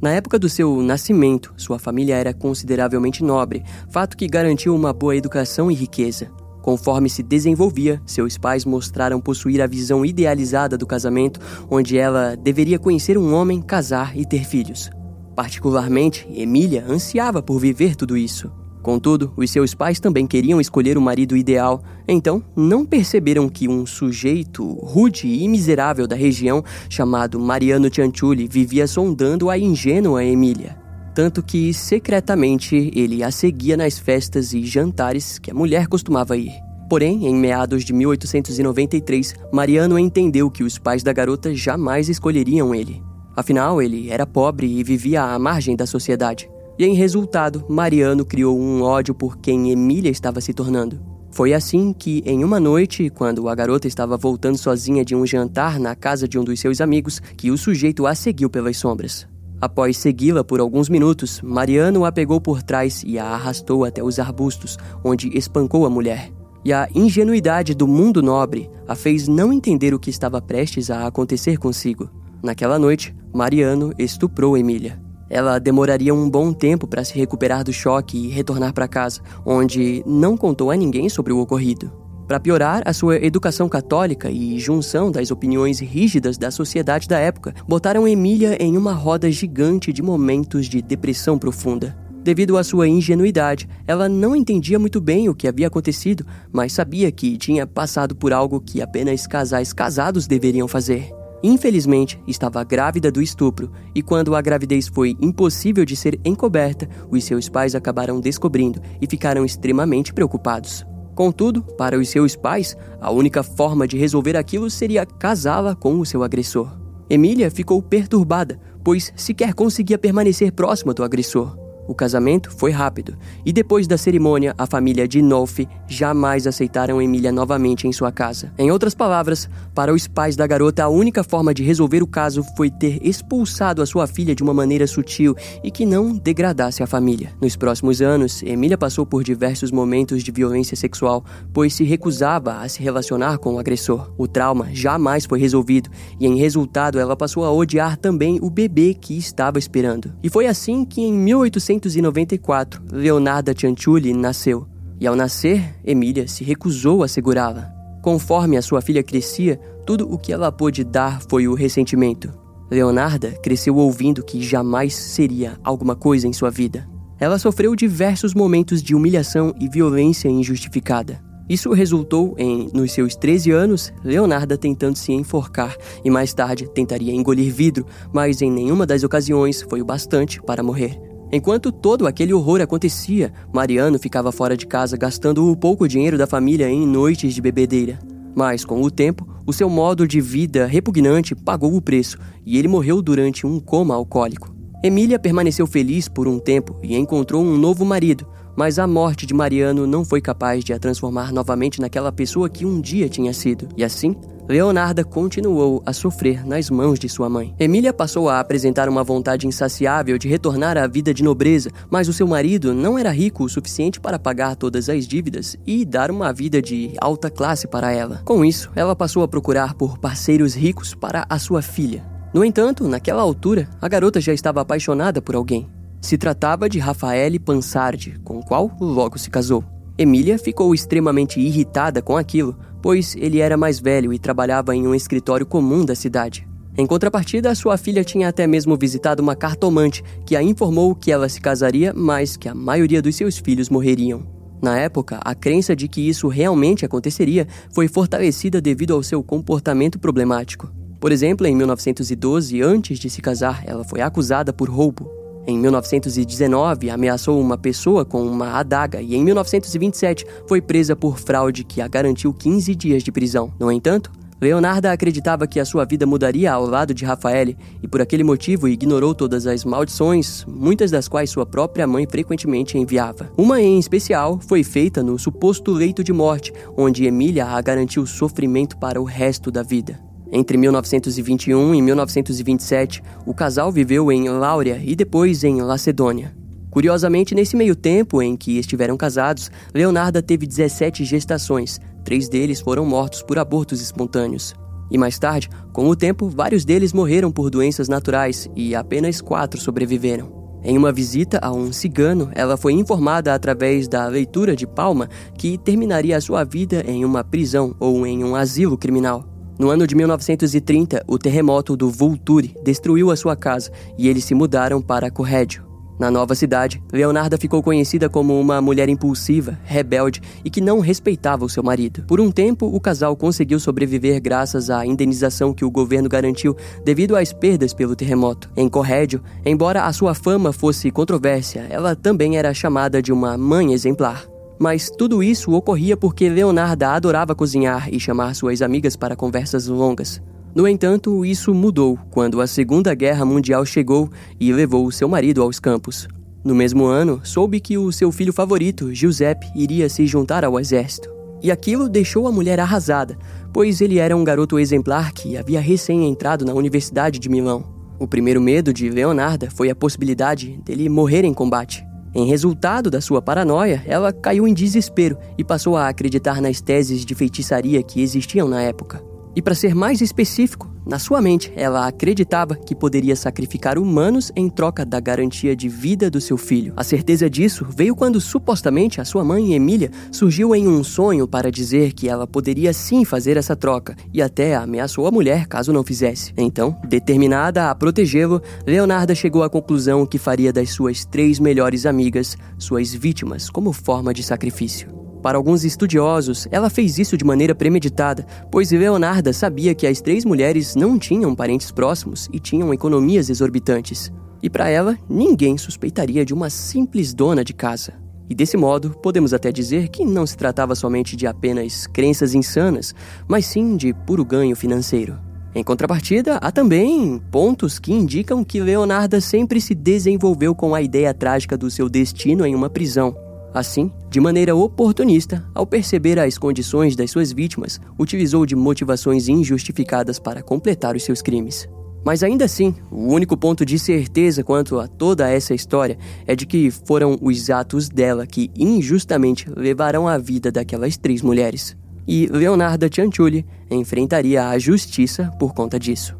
Na 0.00 0.12
época 0.12 0.38
do 0.38 0.48
seu 0.48 0.80
nascimento, 0.80 1.52
sua 1.58 1.78
família 1.78 2.16
era 2.16 2.32
consideravelmente 2.32 3.22
nobre, 3.22 3.62
fato 3.90 4.16
que 4.16 4.26
garantiu 4.26 4.74
uma 4.74 4.94
boa 4.94 5.14
educação 5.14 5.70
e 5.70 5.74
riqueza. 5.74 6.30
Conforme 6.62 7.10
se 7.10 7.22
desenvolvia, 7.22 8.00
seus 8.06 8.38
pais 8.38 8.64
mostraram 8.64 9.20
possuir 9.20 9.60
a 9.60 9.66
visão 9.66 10.02
idealizada 10.06 10.78
do 10.78 10.86
casamento, 10.86 11.38
onde 11.70 11.98
ela 11.98 12.34
deveria 12.34 12.78
conhecer 12.78 13.18
um 13.18 13.34
homem, 13.34 13.60
casar 13.60 14.16
e 14.16 14.24
ter 14.24 14.46
filhos. 14.46 14.90
Particularmente, 15.36 16.26
Emília 16.30 16.82
ansiava 16.88 17.42
por 17.42 17.58
viver 17.58 17.94
tudo 17.94 18.16
isso. 18.16 18.50
Contudo, 18.82 19.32
os 19.36 19.50
seus 19.50 19.74
pais 19.74 20.00
também 20.00 20.26
queriam 20.26 20.60
escolher 20.60 20.96
o 20.96 21.02
marido 21.02 21.36
ideal, 21.36 21.82
então 22.08 22.42
não 22.56 22.84
perceberam 22.84 23.48
que 23.48 23.68
um 23.68 23.84
sujeito 23.84 24.64
rude 24.82 25.28
e 25.28 25.46
miserável 25.48 26.06
da 26.06 26.16
região, 26.16 26.64
chamado 26.88 27.38
Mariano 27.38 27.92
Cianciulli, 27.92 28.48
vivia 28.48 28.86
sondando 28.86 29.50
a 29.50 29.58
ingênua 29.58 30.24
Emília. 30.24 30.78
Tanto 31.14 31.42
que, 31.42 31.74
secretamente, 31.74 32.90
ele 32.94 33.22
a 33.22 33.30
seguia 33.30 33.76
nas 33.76 33.98
festas 33.98 34.54
e 34.54 34.64
jantares 34.64 35.38
que 35.38 35.50
a 35.50 35.54
mulher 35.54 35.86
costumava 35.86 36.36
ir. 36.36 36.52
Porém, 36.88 37.26
em 37.26 37.34
meados 37.34 37.84
de 37.84 37.92
1893, 37.92 39.34
Mariano 39.52 39.98
entendeu 39.98 40.50
que 40.50 40.64
os 40.64 40.78
pais 40.78 41.02
da 41.02 41.12
garota 41.12 41.54
jamais 41.54 42.08
escolheriam 42.08 42.74
ele. 42.74 43.02
Afinal, 43.36 43.80
ele 43.80 44.10
era 44.10 44.26
pobre 44.26 44.66
e 44.66 44.82
vivia 44.82 45.22
à 45.22 45.38
margem 45.38 45.76
da 45.76 45.86
sociedade. 45.86 46.48
E 46.80 46.84
em 46.86 46.94
resultado, 46.94 47.62
Mariano 47.68 48.24
criou 48.24 48.58
um 48.58 48.80
ódio 48.80 49.14
por 49.14 49.36
quem 49.36 49.70
Emília 49.70 50.10
estava 50.10 50.40
se 50.40 50.54
tornando. 50.54 50.98
Foi 51.30 51.52
assim 51.52 51.92
que, 51.92 52.22
em 52.24 52.42
uma 52.42 52.58
noite, 52.58 53.10
quando 53.10 53.50
a 53.50 53.54
garota 53.54 53.86
estava 53.86 54.16
voltando 54.16 54.56
sozinha 54.56 55.04
de 55.04 55.14
um 55.14 55.26
jantar 55.26 55.78
na 55.78 55.94
casa 55.94 56.26
de 56.26 56.38
um 56.38 56.42
dos 56.42 56.58
seus 56.58 56.80
amigos, 56.80 57.20
que 57.36 57.50
o 57.50 57.58
sujeito 57.58 58.06
a 58.06 58.14
seguiu 58.14 58.48
pelas 58.48 58.78
sombras. 58.78 59.28
Após 59.60 59.98
segui-la 59.98 60.42
por 60.42 60.58
alguns 60.58 60.88
minutos, 60.88 61.42
Mariano 61.42 62.06
a 62.06 62.10
pegou 62.10 62.40
por 62.40 62.62
trás 62.62 63.02
e 63.06 63.18
a 63.18 63.26
arrastou 63.26 63.84
até 63.84 64.02
os 64.02 64.18
arbustos, 64.18 64.78
onde 65.04 65.36
espancou 65.36 65.84
a 65.84 65.90
mulher. 65.90 66.32
E 66.64 66.72
a 66.72 66.88
ingenuidade 66.94 67.74
do 67.74 67.86
mundo 67.86 68.22
nobre 68.22 68.70
a 68.88 68.94
fez 68.94 69.28
não 69.28 69.52
entender 69.52 69.92
o 69.92 69.98
que 69.98 70.08
estava 70.08 70.40
prestes 70.40 70.90
a 70.90 71.06
acontecer 71.06 71.58
consigo. 71.58 72.08
Naquela 72.42 72.78
noite, 72.78 73.14
Mariano 73.34 73.92
estuprou 73.98 74.56
Emília. 74.56 75.09
Ela 75.30 75.60
demoraria 75.60 76.12
um 76.12 76.28
bom 76.28 76.52
tempo 76.52 76.88
para 76.88 77.04
se 77.04 77.16
recuperar 77.16 77.62
do 77.62 77.72
choque 77.72 78.18
e 78.18 78.28
retornar 78.28 78.74
para 78.74 78.88
casa, 78.88 79.20
onde 79.46 80.02
não 80.04 80.36
contou 80.36 80.72
a 80.72 80.76
ninguém 80.76 81.08
sobre 81.08 81.32
o 81.32 81.38
ocorrido. 81.38 81.92
Para 82.26 82.40
piorar, 82.40 82.82
a 82.84 82.92
sua 82.92 83.16
educação 83.16 83.68
católica 83.68 84.30
e 84.30 84.58
junção 84.58 85.10
das 85.10 85.30
opiniões 85.30 85.80
rígidas 85.80 86.36
da 86.36 86.50
sociedade 86.50 87.08
da 87.08 87.18
época 87.18 87.54
botaram 87.66 88.06
Emília 88.06 88.56
em 88.60 88.76
uma 88.76 88.92
roda 88.92 89.30
gigante 89.30 89.92
de 89.92 90.02
momentos 90.02 90.66
de 90.66 90.82
depressão 90.82 91.38
profunda. 91.38 91.96
Devido 92.22 92.58
à 92.58 92.62
sua 92.62 92.86
ingenuidade, 92.86 93.68
ela 93.86 94.08
não 94.08 94.36
entendia 94.36 94.78
muito 94.78 95.00
bem 95.00 95.28
o 95.28 95.34
que 95.34 95.48
havia 95.48 95.68
acontecido, 95.68 96.24
mas 96.52 96.72
sabia 96.72 97.10
que 97.10 97.36
tinha 97.36 97.66
passado 97.66 98.14
por 98.14 98.32
algo 98.32 98.60
que 98.60 98.82
apenas 98.82 99.26
casais 99.26 99.72
casados 99.72 100.26
deveriam 100.26 100.68
fazer. 100.68 101.19
Infelizmente, 101.42 102.20
estava 102.26 102.62
grávida 102.62 103.10
do 103.10 103.22
estupro 103.22 103.70
e, 103.94 104.02
quando 104.02 104.34
a 104.34 104.42
gravidez 104.42 104.88
foi 104.88 105.16
impossível 105.20 105.84
de 105.84 105.96
ser 105.96 106.20
encoberta, 106.24 106.88
os 107.10 107.24
seus 107.24 107.48
pais 107.48 107.74
acabaram 107.74 108.20
descobrindo 108.20 108.80
e 109.00 109.06
ficaram 109.06 109.44
extremamente 109.44 110.12
preocupados. 110.12 110.84
Contudo, 111.14 111.62
para 111.62 111.98
os 111.98 112.08
seus 112.08 112.36
pais, 112.36 112.76
a 113.00 113.10
única 113.10 113.42
forma 113.42 113.86
de 113.86 113.96
resolver 113.96 114.36
aquilo 114.36 114.70
seria 114.70 115.06
casá-la 115.06 115.74
com 115.74 115.98
o 115.98 116.06
seu 116.06 116.22
agressor. 116.22 116.78
Emília 117.08 117.50
ficou 117.50 117.82
perturbada, 117.82 118.60
pois 118.84 119.12
sequer 119.16 119.54
conseguia 119.54 119.98
permanecer 119.98 120.52
próxima 120.52 120.94
do 120.94 121.02
agressor. 121.02 121.69
O 121.90 121.94
casamento 121.94 122.52
foi 122.56 122.70
rápido, 122.70 123.18
e 123.44 123.52
depois 123.52 123.88
da 123.88 123.98
cerimônia, 123.98 124.54
a 124.56 124.64
família 124.64 125.08
de 125.08 125.20
Nolfe 125.20 125.68
jamais 125.88 126.46
aceitaram 126.46 127.02
Emília 127.02 127.32
novamente 127.32 127.88
em 127.88 127.92
sua 127.92 128.12
casa. 128.12 128.52
Em 128.56 128.70
outras 128.70 128.94
palavras, 128.94 129.50
para 129.74 129.92
os 129.92 130.06
pais 130.06 130.36
da 130.36 130.46
garota, 130.46 130.84
a 130.84 130.88
única 130.88 131.24
forma 131.24 131.52
de 131.52 131.64
resolver 131.64 132.00
o 132.00 132.06
caso 132.06 132.44
foi 132.56 132.70
ter 132.70 133.04
expulsado 133.04 133.82
a 133.82 133.86
sua 133.86 134.06
filha 134.06 134.36
de 134.36 134.42
uma 134.44 134.54
maneira 134.54 134.86
sutil 134.86 135.34
e 135.64 135.70
que 135.72 135.84
não 135.84 136.16
degradasse 136.16 136.80
a 136.80 136.86
família. 136.86 137.32
Nos 137.42 137.56
próximos 137.56 138.00
anos, 138.00 138.40
Emília 138.44 138.78
passou 138.78 139.04
por 139.04 139.24
diversos 139.24 139.72
momentos 139.72 140.22
de 140.22 140.30
violência 140.30 140.76
sexual, 140.76 141.24
pois 141.52 141.74
se 141.74 141.82
recusava 141.82 142.60
a 142.60 142.68
se 142.68 142.80
relacionar 142.80 143.38
com 143.38 143.54
o 143.54 143.58
agressor. 143.58 144.12
O 144.16 144.28
trauma 144.28 144.68
jamais 144.72 145.26
foi 145.26 145.40
resolvido 145.40 145.90
e, 146.20 146.26
em 146.28 146.36
resultado, 146.36 147.00
ela 147.00 147.16
passou 147.16 147.44
a 147.44 147.50
odiar 147.52 147.96
também 147.96 148.38
o 148.40 148.48
bebê 148.48 148.94
que 148.94 149.18
estava 149.18 149.58
esperando. 149.58 150.12
E 150.22 150.28
foi 150.28 150.46
assim 150.46 150.84
que, 150.84 151.00
em 151.00 151.12
1800 151.12 151.79
1894, 151.88 152.82
Leonarda 152.92 153.54
Cianciulli 153.56 154.12
nasceu, 154.12 154.66
e 155.00 155.06
ao 155.06 155.16
nascer, 155.16 155.76
Emília 155.84 156.28
se 156.28 156.44
recusou 156.44 157.02
a 157.02 157.08
segurá-la. 157.08 157.72
Conforme 158.02 158.56
a 158.56 158.62
sua 158.62 158.82
filha 158.82 159.02
crescia, 159.02 159.58
tudo 159.86 160.12
o 160.12 160.18
que 160.18 160.32
ela 160.32 160.52
pôde 160.52 160.84
dar 160.84 161.22
foi 161.28 161.48
o 161.48 161.54
ressentimento. 161.54 162.30
Leonarda 162.70 163.32
cresceu 163.42 163.76
ouvindo 163.76 164.22
que 164.22 164.42
jamais 164.42 164.94
seria 164.94 165.58
alguma 165.64 165.96
coisa 165.96 166.28
em 166.28 166.32
sua 166.32 166.50
vida. 166.50 166.88
Ela 167.18 167.38
sofreu 167.38 167.74
diversos 167.74 168.34
momentos 168.34 168.82
de 168.82 168.94
humilhação 168.94 169.54
e 169.58 169.68
violência 169.68 170.28
injustificada. 170.28 171.20
Isso 171.48 171.72
resultou 171.72 172.36
em, 172.38 172.70
nos 172.72 172.92
seus 172.92 173.16
13 173.16 173.50
anos, 173.50 173.92
Leonarda 174.04 174.56
tentando 174.56 174.96
se 174.96 175.12
enforcar 175.12 175.76
e 176.04 176.08
mais 176.08 176.32
tarde 176.32 176.68
tentaria 176.72 177.12
engolir 177.12 177.52
vidro, 177.52 177.84
mas 178.12 178.40
em 178.40 178.50
nenhuma 178.50 178.86
das 178.86 179.02
ocasiões 179.02 179.60
foi 179.62 179.82
o 179.82 179.84
bastante 179.84 180.40
para 180.40 180.62
morrer. 180.62 181.09
Enquanto 181.32 181.70
todo 181.70 182.06
aquele 182.06 182.32
horror 182.32 182.60
acontecia, 182.60 183.32
Mariano 183.52 183.98
ficava 183.98 184.32
fora 184.32 184.56
de 184.56 184.66
casa 184.66 184.96
gastando 184.96 185.48
o 185.48 185.56
pouco 185.56 185.86
dinheiro 185.86 186.18
da 186.18 186.26
família 186.26 186.68
em 186.68 186.84
noites 186.84 187.32
de 187.32 187.40
bebedeira. 187.40 187.98
Mas, 188.34 188.64
com 188.64 188.82
o 188.82 188.90
tempo, 188.90 189.28
o 189.46 189.52
seu 189.52 189.68
modo 189.68 190.06
de 190.08 190.20
vida 190.20 190.66
repugnante 190.66 191.34
pagou 191.34 191.74
o 191.76 191.80
preço 191.80 192.18
e 192.44 192.58
ele 192.58 192.68
morreu 192.68 193.00
durante 193.00 193.46
um 193.46 193.60
coma 193.60 193.94
alcoólico. 193.94 194.52
Emília 194.82 195.18
permaneceu 195.18 195.66
feliz 195.66 196.08
por 196.08 196.26
um 196.26 196.38
tempo 196.38 196.76
e 196.82 196.96
encontrou 196.96 197.44
um 197.44 197.56
novo 197.56 197.84
marido, 197.84 198.26
mas 198.56 198.78
a 198.78 198.86
morte 198.86 199.24
de 199.24 199.34
Mariano 199.34 199.86
não 199.86 200.04
foi 200.04 200.20
capaz 200.20 200.64
de 200.64 200.72
a 200.72 200.78
transformar 200.78 201.32
novamente 201.32 201.80
naquela 201.80 202.10
pessoa 202.10 202.48
que 202.48 202.66
um 202.66 202.80
dia 202.80 203.08
tinha 203.08 203.32
sido. 203.32 203.68
E 203.76 203.84
assim, 203.84 204.16
Leonarda 204.50 205.04
continuou 205.04 205.80
a 205.86 205.92
sofrer 205.92 206.44
nas 206.44 206.68
mãos 206.68 206.98
de 206.98 207.08
sua 207.08 207.28
mãe. 207.28 207.54
Emília 207.56 207.92
passou 207.92 208.28
a 208.28 208.40
apresentar 208.40 208.88
uma 208.88 209.04
vontade 209.04 209.46
insaciável 209.46 210.18
de 210.18 210.26
retornar 210.26 210.76
à 210.76 210.88
vida 210.88 211.14
de 211.14 211.22
nobreza, 211.22 211.70
mas 211.88 212.08
o 212.08 212.12
seu 212.12 212.26
marido 212.26 212.74
não 212.74 212.98
era 212.98 213.12
rico 213.12 213.44
o 213.44 213.48
suficiente 213.48 214.00
para 214.00 214.18
pagar 214.18 214.56
todas 214.56 214.88
as 214.88 215.06
dívidas 215.06 215.56
e 215.64 215.84
dar 215.84 216.10
uma 216.10 216.32
vida 216.32 216.60
de 216.60 216.92
alta 217.00 217.30
classe 217.30 217.68
para 217.68 217.92
ela. 217.92 218.22
Com 218.24 218.44
isso, 218.44 218.72
ela 218.74 218.96
passou 218.96 219.22
a 219.22 219.28
procurar 219.28 219.74
por 219.74 219.98
parceiros 219.98 220.52
ricos 220.52 220.96
para 220.96 221.24
a 221.30 221.38
sua 221.38 221.62
filha. 221.62 222.04
No 222.34 222.44
entanto, 222.44 222.88
naquela 222.88 223.22
altura, 223.22 223.68
a 223.80 223.86
garota 223.86 224.20
já 224.20 224.32
estava 224.32 224.60
apaixonada 224.60 225.22
por 225.22 225.36
alguém. 225.36 225.68
Se 226.00 226.18
tratava 226.18 226.68
de 226.68 226.80
Rafaele 226.80 227.38
Pansardi, 227.38 228.18
com 228.24 228.40
o 228.40 228.44
qual 228.44 228.68
logo 228.80 229.16
se 229.16 229.30
casou. 229.30 229.62
Emília 230.00 230.38
ficou 230.38 230.74
extremamente 230.74 231.38
irritada 231.38 232.00
com 232.00 232.16
aquilo, 232.16 232.56
pois 232.82 233.14
ele 233.16 233.40
era 233.40 233.56
mais 233.56 233.78
velho 233.78 234.12
e 234.12 234.18
trabalhava 234.18 234.74
em 234.74 234.86
um 234.86 234.94
escritório 234.94 235.46
comum 235.46 235.84
da 235.84 235.94
cidade. 235.94 236.48
Em 236.76 236.86
contrapartida, 236.86 237.54
sua 237.54 237.76
filha 237.76 238.04
tinha 238.04 238.28
até 238.28 238.46
mesmo 238.46 238.76
visitado 238.76 239.22
uma 239.22 239.36
cartomante 239.36 240.02
que 240.24 240.36
a 240.36 240.42
informou 240.42 240.94
que 240.94 241.10
ela 241.10 241.28
se 241.28 241.40
casaria, 241.40 241.92
mas 241.94 242.36
que 242.36 242.48
a 242.48 242.54
maioria 242.54 243.02
dos 243.02 243.16
seus 243.16 243.38
filhos 243.38 243.68
morreriam. 243.68 244.26
Na 244.62 244.78
época, 244.78 245.18
a 245.24 245.34
crença 245.34 245.74
de 245.74 245.88
que 245.88 246.06
isso 246.08 246.28
realmente 246.28 246.84
aconteceria 246.84 247.46
foi 247.72 247.88
fortalecida 247.88 248.60
devido 248.60 248.94
ao 248.94 249.02
seu 249.02 249.22
comportamento 249.22 249.98
problemático. 249.98 250.70
Por 251.00 251.10
exemplo, 251.10 251.46
em 251.46 251.56
1912, 251.56 252.60
antes 252.60 252.98
de 252.98 253.08
se 253.08 253.22
casar, 253.22 253.62
ela 253.66 253.84
foi 253.84 254.02
acusada 254.02 254.52
por 254.52 254.68
roubo. 254.68 255.19
Em 255.46 255.58
1919, 255.58 256.90
ameaçou 256.90 257.40
uma 257.40 257.56
pessoa 257.56 258.04
com 258.04 258.22
uma 258.22 258.58
adaga 258.58 259.00
e 259.00 259.14
em 259.14 259.24
1927 259.24 260.26
foi 260.46 260.60
presa 260.60 260.94
por 260.94 261.18
fraude 261.18 261.64
que 261.64 261.80
a 261.80 261.88
garantiu 261.88 262.32
15 262.32 262.74
dias 262.74 263.02
de 263.02 263.10
prisão. 263.10 263.52
No 263.58 263.72
entanto, 263.72 264.12
Leonarda 264.40 264.90
acreditava 264.90 265.46
que 265.46 265.60
a 265.60 265.64
sua 265.64 265.84
vida 265.84 266.06
mudaria 266.06 266.50
ao 266.50 266.64
lado 266.64 266.94
de 266.94 267.04
Rafael 267.04 267.54
e 267.82 267.86
por 267.86 268.00
aquele 268.00 268.24
motivo 268.24 268.68
ignorou 268.68 269.14
todas 269.14 269.46
as 269.46 269.64
maldições, 269.64 270.46
muitas 270.46 270.90
das 270.90 271.08
quais 271.08 271.28
sua 271.30 271.44
própria 271.44 271.86
mãe 271.86 272.06
frequentemente 272.06 272.78
enviava. 272.78 273.30
Uma 273.36 273.60
em 273.60 273.78
especial 273.78 274.40
foi 274.40 274.64
feita 274.64 275.02
no 275.02 275.18
suposto 275.18 275.72
leito 275.72 276.02
de 276.02 276.12
morte, 276.12 276.52
onde 276.76 277.04
Emília 277.04 277.46
a 277.46 277.60
garantiu 277.60 278.06
sofrimento 278.06 278.78
para 278.78 279.00
o 279.00 279.04
resto 279.04 279.50
da 279.50 279.62
vida. 279.62 280.09
Entre 280.32 280.56
1921 280.56 281.74
e 281.74 281.82
1927, 281.82 283.02
o 283.26 283.34
casal 283.34 283.72
viveu 283.72 284.12
em 284.12 284.28
Láurea 284.28 284.80
e 284.84 284.94
depois 284.94 285.42
em 285.42 285.60
Lacedônia. 285.60 286.32
Curiosamente, 286.70 287.34
nesse 287.34 287.56
meio 287.56 287.74
tempo 287.74 288.22
em 288.22 288.36
que 288.36 288.56
estiveram 288.56 288.96
casados, 288.96 289.50
Leonarda 289.74 290.22
teve 290.22 290.46
17 290.46 291.04
gestações, 291.04 291.80
três 292.04 292.28
deles 292.28 292.60
foram 292.60 292.86
mortos 292.86 293.22
por 293.22 293.40
abortos 293.40 293.80
espontâneos. 293.80 294.54
E 294.88 294.96
mais 294.96 295.18
tarde, 295.18 295.48
com 295.72 295.88
o 295.88 295.96
tempo, 295.96 296.28
vários 296.28 296.64
deles 296.64 296.92
morreram 296.92 297.32
por 297.32 297.50
doenças 297.50 297.88
naturais 297.88 298.48
e 298.54 298.74
apenas 298.74 299.20
quatro 299.20 299.60
sobreviveram. 299.60 300.38
Em 300.62 300.76
uma 300.76 300.92
visita 300.92 301.40
a 301.42 301.50
um 301.50 301.72
cigano, 301.72 302.30
ela 302.34 302.56
foi 302.56 302.74
informada 302.74 303.34
através 303.34 303.88
da 303.88 304.06
leitura 304.06 304.54
de 304.54 304.66
palma 304.66 305.08
que 305.36 305.58
terminaria 305.58 306.20
sua 306.20 306.44
vida 306.44 306.84
em 306.86 307.04
uma 307.04 307.24
prisão 307.24 307.74
ou 307.80 308.06
em 308.06 308.22
um 308.22 308.36
asilo 308.36 308.76
criminal. 308.76 309.24
No 309.60 309.68
ano 309.68 309.86
de 309.86 309.94
1930, 309.94 311.04
o 311.06 311.18
terremoto 311.18 311.76
do 311.76 311.90
Vulture 311.90 312.56
destruiu 312.64 313.10
a 313.10 313.16
sua 313.16 313.36
casa 313.36 313.70
e 313.98 314.08
eles 314.08 314.24
se 314.24 314.34
mudaram 314.34 314.80
para 314.80 315.10
Corrédio. 315.10 315.62
Na 315.98 316.10
nova 316.10 316.34
cidade, 316.34 316.82
Leonarda 316.90 317.36
ficou 317.36 317.62
conhecida 317.62 318.08
como 318.08 318.40
uma 318.40 318.58
mulher 318.62 318.88
impulsiva, 318.88 319.58
rebelde 319.64 320.22
e 320.42 320.48
que 320.48 320.62
não 320.62 320.80
respeitava 320.80 321.44
o 321.44 321.48
seu 321.50 321.62
marido. 321.62 322.04
Por 322.06 322.22
um 322.22 322.30
tempo, 322.30 322.74
o 322.74 322.80
casal 322.80 323.14
conseguiu 323.14 323.60
sobreviver 323.60 324.18
graças 324.18 324.70
à 324.70 324.86
indenização 324.86 325.52
que 325.52 325.62
o 325.62 325.70
governo 325.70 326.08
garantiu 326.08 326.56
devido 326.82 327.14
às 327.14 327.30
perdas 327.30 327.74
pelo 327.74 327.94
terremoto. 327.94 328.50
Em 328.56 328.66
Corrédio, 328.66 329.22
embora 329.44 329.84
a 329.84 329.92
sua 329.92 330.14
fama 330.14 330.54
fosse 330.54 330.90
controvérsia, 330.90 331.66
ela 331.68 331.94
também 331.94 332.38
era 332.38 332.54
chamada 332.54 333.02
de 333.02 333.12
uma 333.12 333.36
mãe 333.36 333.74
exemplar. 333.74 334.24
Mas 334.60 334.90
tudo 334.90 335.22
isso 335.22 335.52
ocorria 335.52 335.96
porque 335.96 336.28
Leonarda 336.28 336.90
adorava 336.90 337.34
cozinhar 337.34 337.88
e 337.90 337.98
chamar 337.98 338.34
suas 338.34 338.60
amigas 338.60 338.94
para 338.94 339.16
conversas 339.16 339.66
longas. 339.66 340.20
No 340.54 340.68
entanto, 340.68 341.24
isso 341.24 341.54
mudou 341.54 341.98
quando 342.10 342.42
a 342.42 342.46
Segunda 342.46 342.94
Guerra 342.94 343.24
Mundial 343.24 343.64
chegou 343.64 344.10
e 344.38 344.52
levou 344.52 344.90
seu 344.90 345.08
marido 345.08 345.40
aos 345.40 345.58
campos. 345.58 346.06
No 346.44 346.54
mesmo 346.54 346.84
ano, 346.84 347.22
soube 347.24 347.58
que 347.58 347.78
o 347.78 347.90
seu 347.90 348.12
filho 348.12 348.34
favorito, 348.34 348.92
Giuseppe, 348.92 349.46
iria 349.54 349.88
se 349.88 350.06
juntar 350.06 350.44
ao 350.44 350.60
exército. 350.60 351.08
E 351.42 351.50
aquilo 351.50 351.88
deixou 351.88 352.28
a 352.28 352.32
mulher 352.32 352.60
arrasada, 352.60 353.16
pois 353.54 353.80
ele 353.80 353.98
era 353.98 354.14
um 354.14 354.22
garoto 354.22 354.58
exemplar 354.58 355.10
que 355.12 355.38
havia 355.38 355.60
recém 355.60 356.06
entrado 356.06 356.44
na 356.44 356.52
Universidade 356.52 357.18
de 357.18 357.30
Milão. 357.30 357.64
O 357.98 358.06
primeiro 358.06 358.42
medo 358.42 358.74
de 358.74 358.90
Leonarda 358.90 359.48
foi 359.50 359.70
a 359.70 359.74
possibilidade 359.74 360.60
dele 360.62 360.86
morrer 360.90 361.24
em 361.24 361.32
combate. 361.32 361.82
Em 362.14 362.26
resultado 362.26 362.90
da 362.90 363.00
sua 363.00 363.22
paranoia, 363.22 363.82
ela 363.86 364.12
caiu 364.12 364.46
em 364.48 364.52
desespero 364.52 365.16
e 365.38 365.44
passou 365.44 365.76
a 365.76 365.88
acreditar 365.88 366.42
nas 366.42 366.60
teses 366.60 367.04
de 367.04 367.14
feitiçaria 367.14 367.82
que 367.82 368.02
existiam 368.02 368.48
na 368.48 368.62
época. 368.62 369.09
E 369.34 369.40
para 369.40 369.54
ser 369.54 369.74
mais 369.74 370.00
específico, 370.00 370.70
na 370.86 370.98
sua 370.98 371.20
mente, 371.20 371.52
ela 371.54 371.86
acreditava 371.86 372.56
que 372.56 372.74
poderia 372.74 373.14
sacrificar 373.14 373.78
humanos 373.78 374.32
em 374.34 374.48
troca 374.48 374.84
da 374.84 374.98
garantia 374.98 375.54
de 375.54 375.68
vida 375.68 376.10
do 376.10 376.20
seu 376.20 376.36
filho. 376.36 376.72
A 376.76 376.82
certeza 376.82 377.30
disso 377.30 377.66
veio 377.68 377.94
quando 377.94 378.20
supostamente 378.20 379.00
a 379.00 379.04
sua 379.04 379.22
mãe, 379.22 379.54
Emília, 379.54 379.90
surgiu 380.10 380.54
em 380.54 380.66
um 380.66 380.82
sonho 380.82 381.28
para 381.28 381.50
dizer 381.50 381.92
que 381.92 382.08
ela 382.08 382.26
poderia 382.26 382.72
sim 382.72 383.04
fazer 383.04 383.36
essa 383.36 383.54
troca 383.54 383.94
e 384.12 384.20
até 384.20 384.56
ameaçou 384.56 385.06
a 385.06 385.12
mulher 385.12 385.46
caso 385.46 385.72
não 385.72 385.84
fizesse. 385.84 386.32
Então, 386.36 386.76
determinada 386.88 387.70
a 387.70 387.74
protegê-lo, 387.74 388.42
Leonarda 388.66 389.14
chegou 389.14 389.42
à 389.42 389.50
conclusão 389.50 390.06
que 390.06 390.18
faria 390.18 390.52
das 390.52 390.70
suas 390.70 391.04
três 391.04 391.38
melhores 391.38 391.86
amigas 391.86 392.36
suas 392.58 392.92
vítimas 392.92 393.48
como 393.48 393.72
forma 393.72 394.12
de 394.12 394.22
sacrifício. 394.22 394.99
Para 395.22 395.36
alguns 395.36 395.64
estudiosos, 395.64 396.48
ela 396.50 396.70
fez 396.70 396.98
isso 396.98 397.16
de 397.16 397.24
maneira 397.24 397.54
premeditada, 397.54 398.26
pois 398.50 398.70
Leonarda 398.70 399.32
sabia 399.32 399.74
que 399.74 399.86
as 399.86 400.00
três 400.00 400.24
mulheres 400.24 400.74
não 400.74 400.98
tinham 400.98 401.34
parentes 401.34 401.70
próximos 401.70 402.28
e 402.32 402.40
tinham 402.40 402.72
economias 402.72 403.28
exorbitantes. 403.28 404.10
E 404.42 404.48
para 404.48 404.70
ela, 404.70 404.96
ninguém 405.08 405.58
suspeitaria 405.58 406.24
de 406.24 406.32
uma 406.32 406.48
simples 406.48 407.12
dona 407.12 407.44
de 407.44 407.52
casa. 407.52 407.92
E 408.30 408.34
desse 408.34 408.56
modo, 408.56 408.96
podemos 409.02 409.34
até 409.34 409.52
dizer 409.52 409.88
que 409.88 410.04
não 410.04 410.26
se 410.26 410.38
tratava 410.38 410.74
somente 410.74 411.16
de 411.16 411.26
apenas 411.26 411.86
crenças 411.86 412.34
insanas, 412.34 412.94
mas 413.28 413.44
sim 413.44 413.76
de 413.76 413.92
puro 413.92 414.24
ganho 414.24 414.56
financeiro. 414.56 415.18
Em 415.54 415.64
contrapartida, 415.64 416.36
há 416.36 416.50
também 416.50 417.20
pontos 417.30 417.78
que 417.78 417.92
indicam 417.92 418.44
que 418.44 418.60
Leonarda 418.60 419.20
sempre 419.20 419.60
se 419.60 419.74
desenvolveu 419.74 420.54
com 420.54 420.74
a 420.74 420.80
ideia 420.80 421.12
trágica 421.12 421.58
do 421.58 421.68
seu 421.68 421.88
destino 421.88 422.46
em 422.46 422.54
uma 422.54 422.70
prisão. 422.70 423.29
Assim, 423.52 423.90
de 424.08 424.20
maneira 424.20 424.54
oportunista, 424.54 425.44
ao 425.54 425.66
perceber 425.66 426.18
as 426.18 426.38
condições 426.38 426.94
das 426.94 427.10
suas 427.10 427.32
vítimas, 427.32 427.80
utilizou 427.98 428.46
de 428.46 428.54
motivações 428.54 429.28
injustificadas 429.28 430.18
para 430.18 430.42
completar 430.42 430.94
os 430.94 431.02
seus 431.02 431.20
crimes. 431.20 431.68
Mas 432.04 432.22
ainda 432.22 432.44
assim, 432.44 432.74
o 432.90 433.12
único 433.12 433.36
ponto 433.36 433.64
de 433.64 433.78
certeza 433.78 434.42
quanto 434.42 434.78
a 434.78 434.86
toda 434.86 435.28
essa 435.28 435.54
história 435.54 435.98
é 436.26 436.34
de 436.34 436.46
que 436.46 436.70
foram 436.70 437.18
os 437.20 437.50
atos 437.50 437.88
dela 437.88 438.26
que 438.26 438.50
injustamente 438.56 439.50
levarão 439.54 440.08
a 440.08 440.16
vida 440.16 440.50
daquelas 440.50 440.96
três 440.96 441.20
mulheres. 441.20 441.76
E 442.06 442.26
Leonarda 442.26 442.88
Cianciulli 442.92 443.44
enfrentaria 443.70 444.48
a 444.48 444.58
justiça 444.58 445.30
por 445.38 445.52
conta 445.52 445.78
disso. 445.78 446.19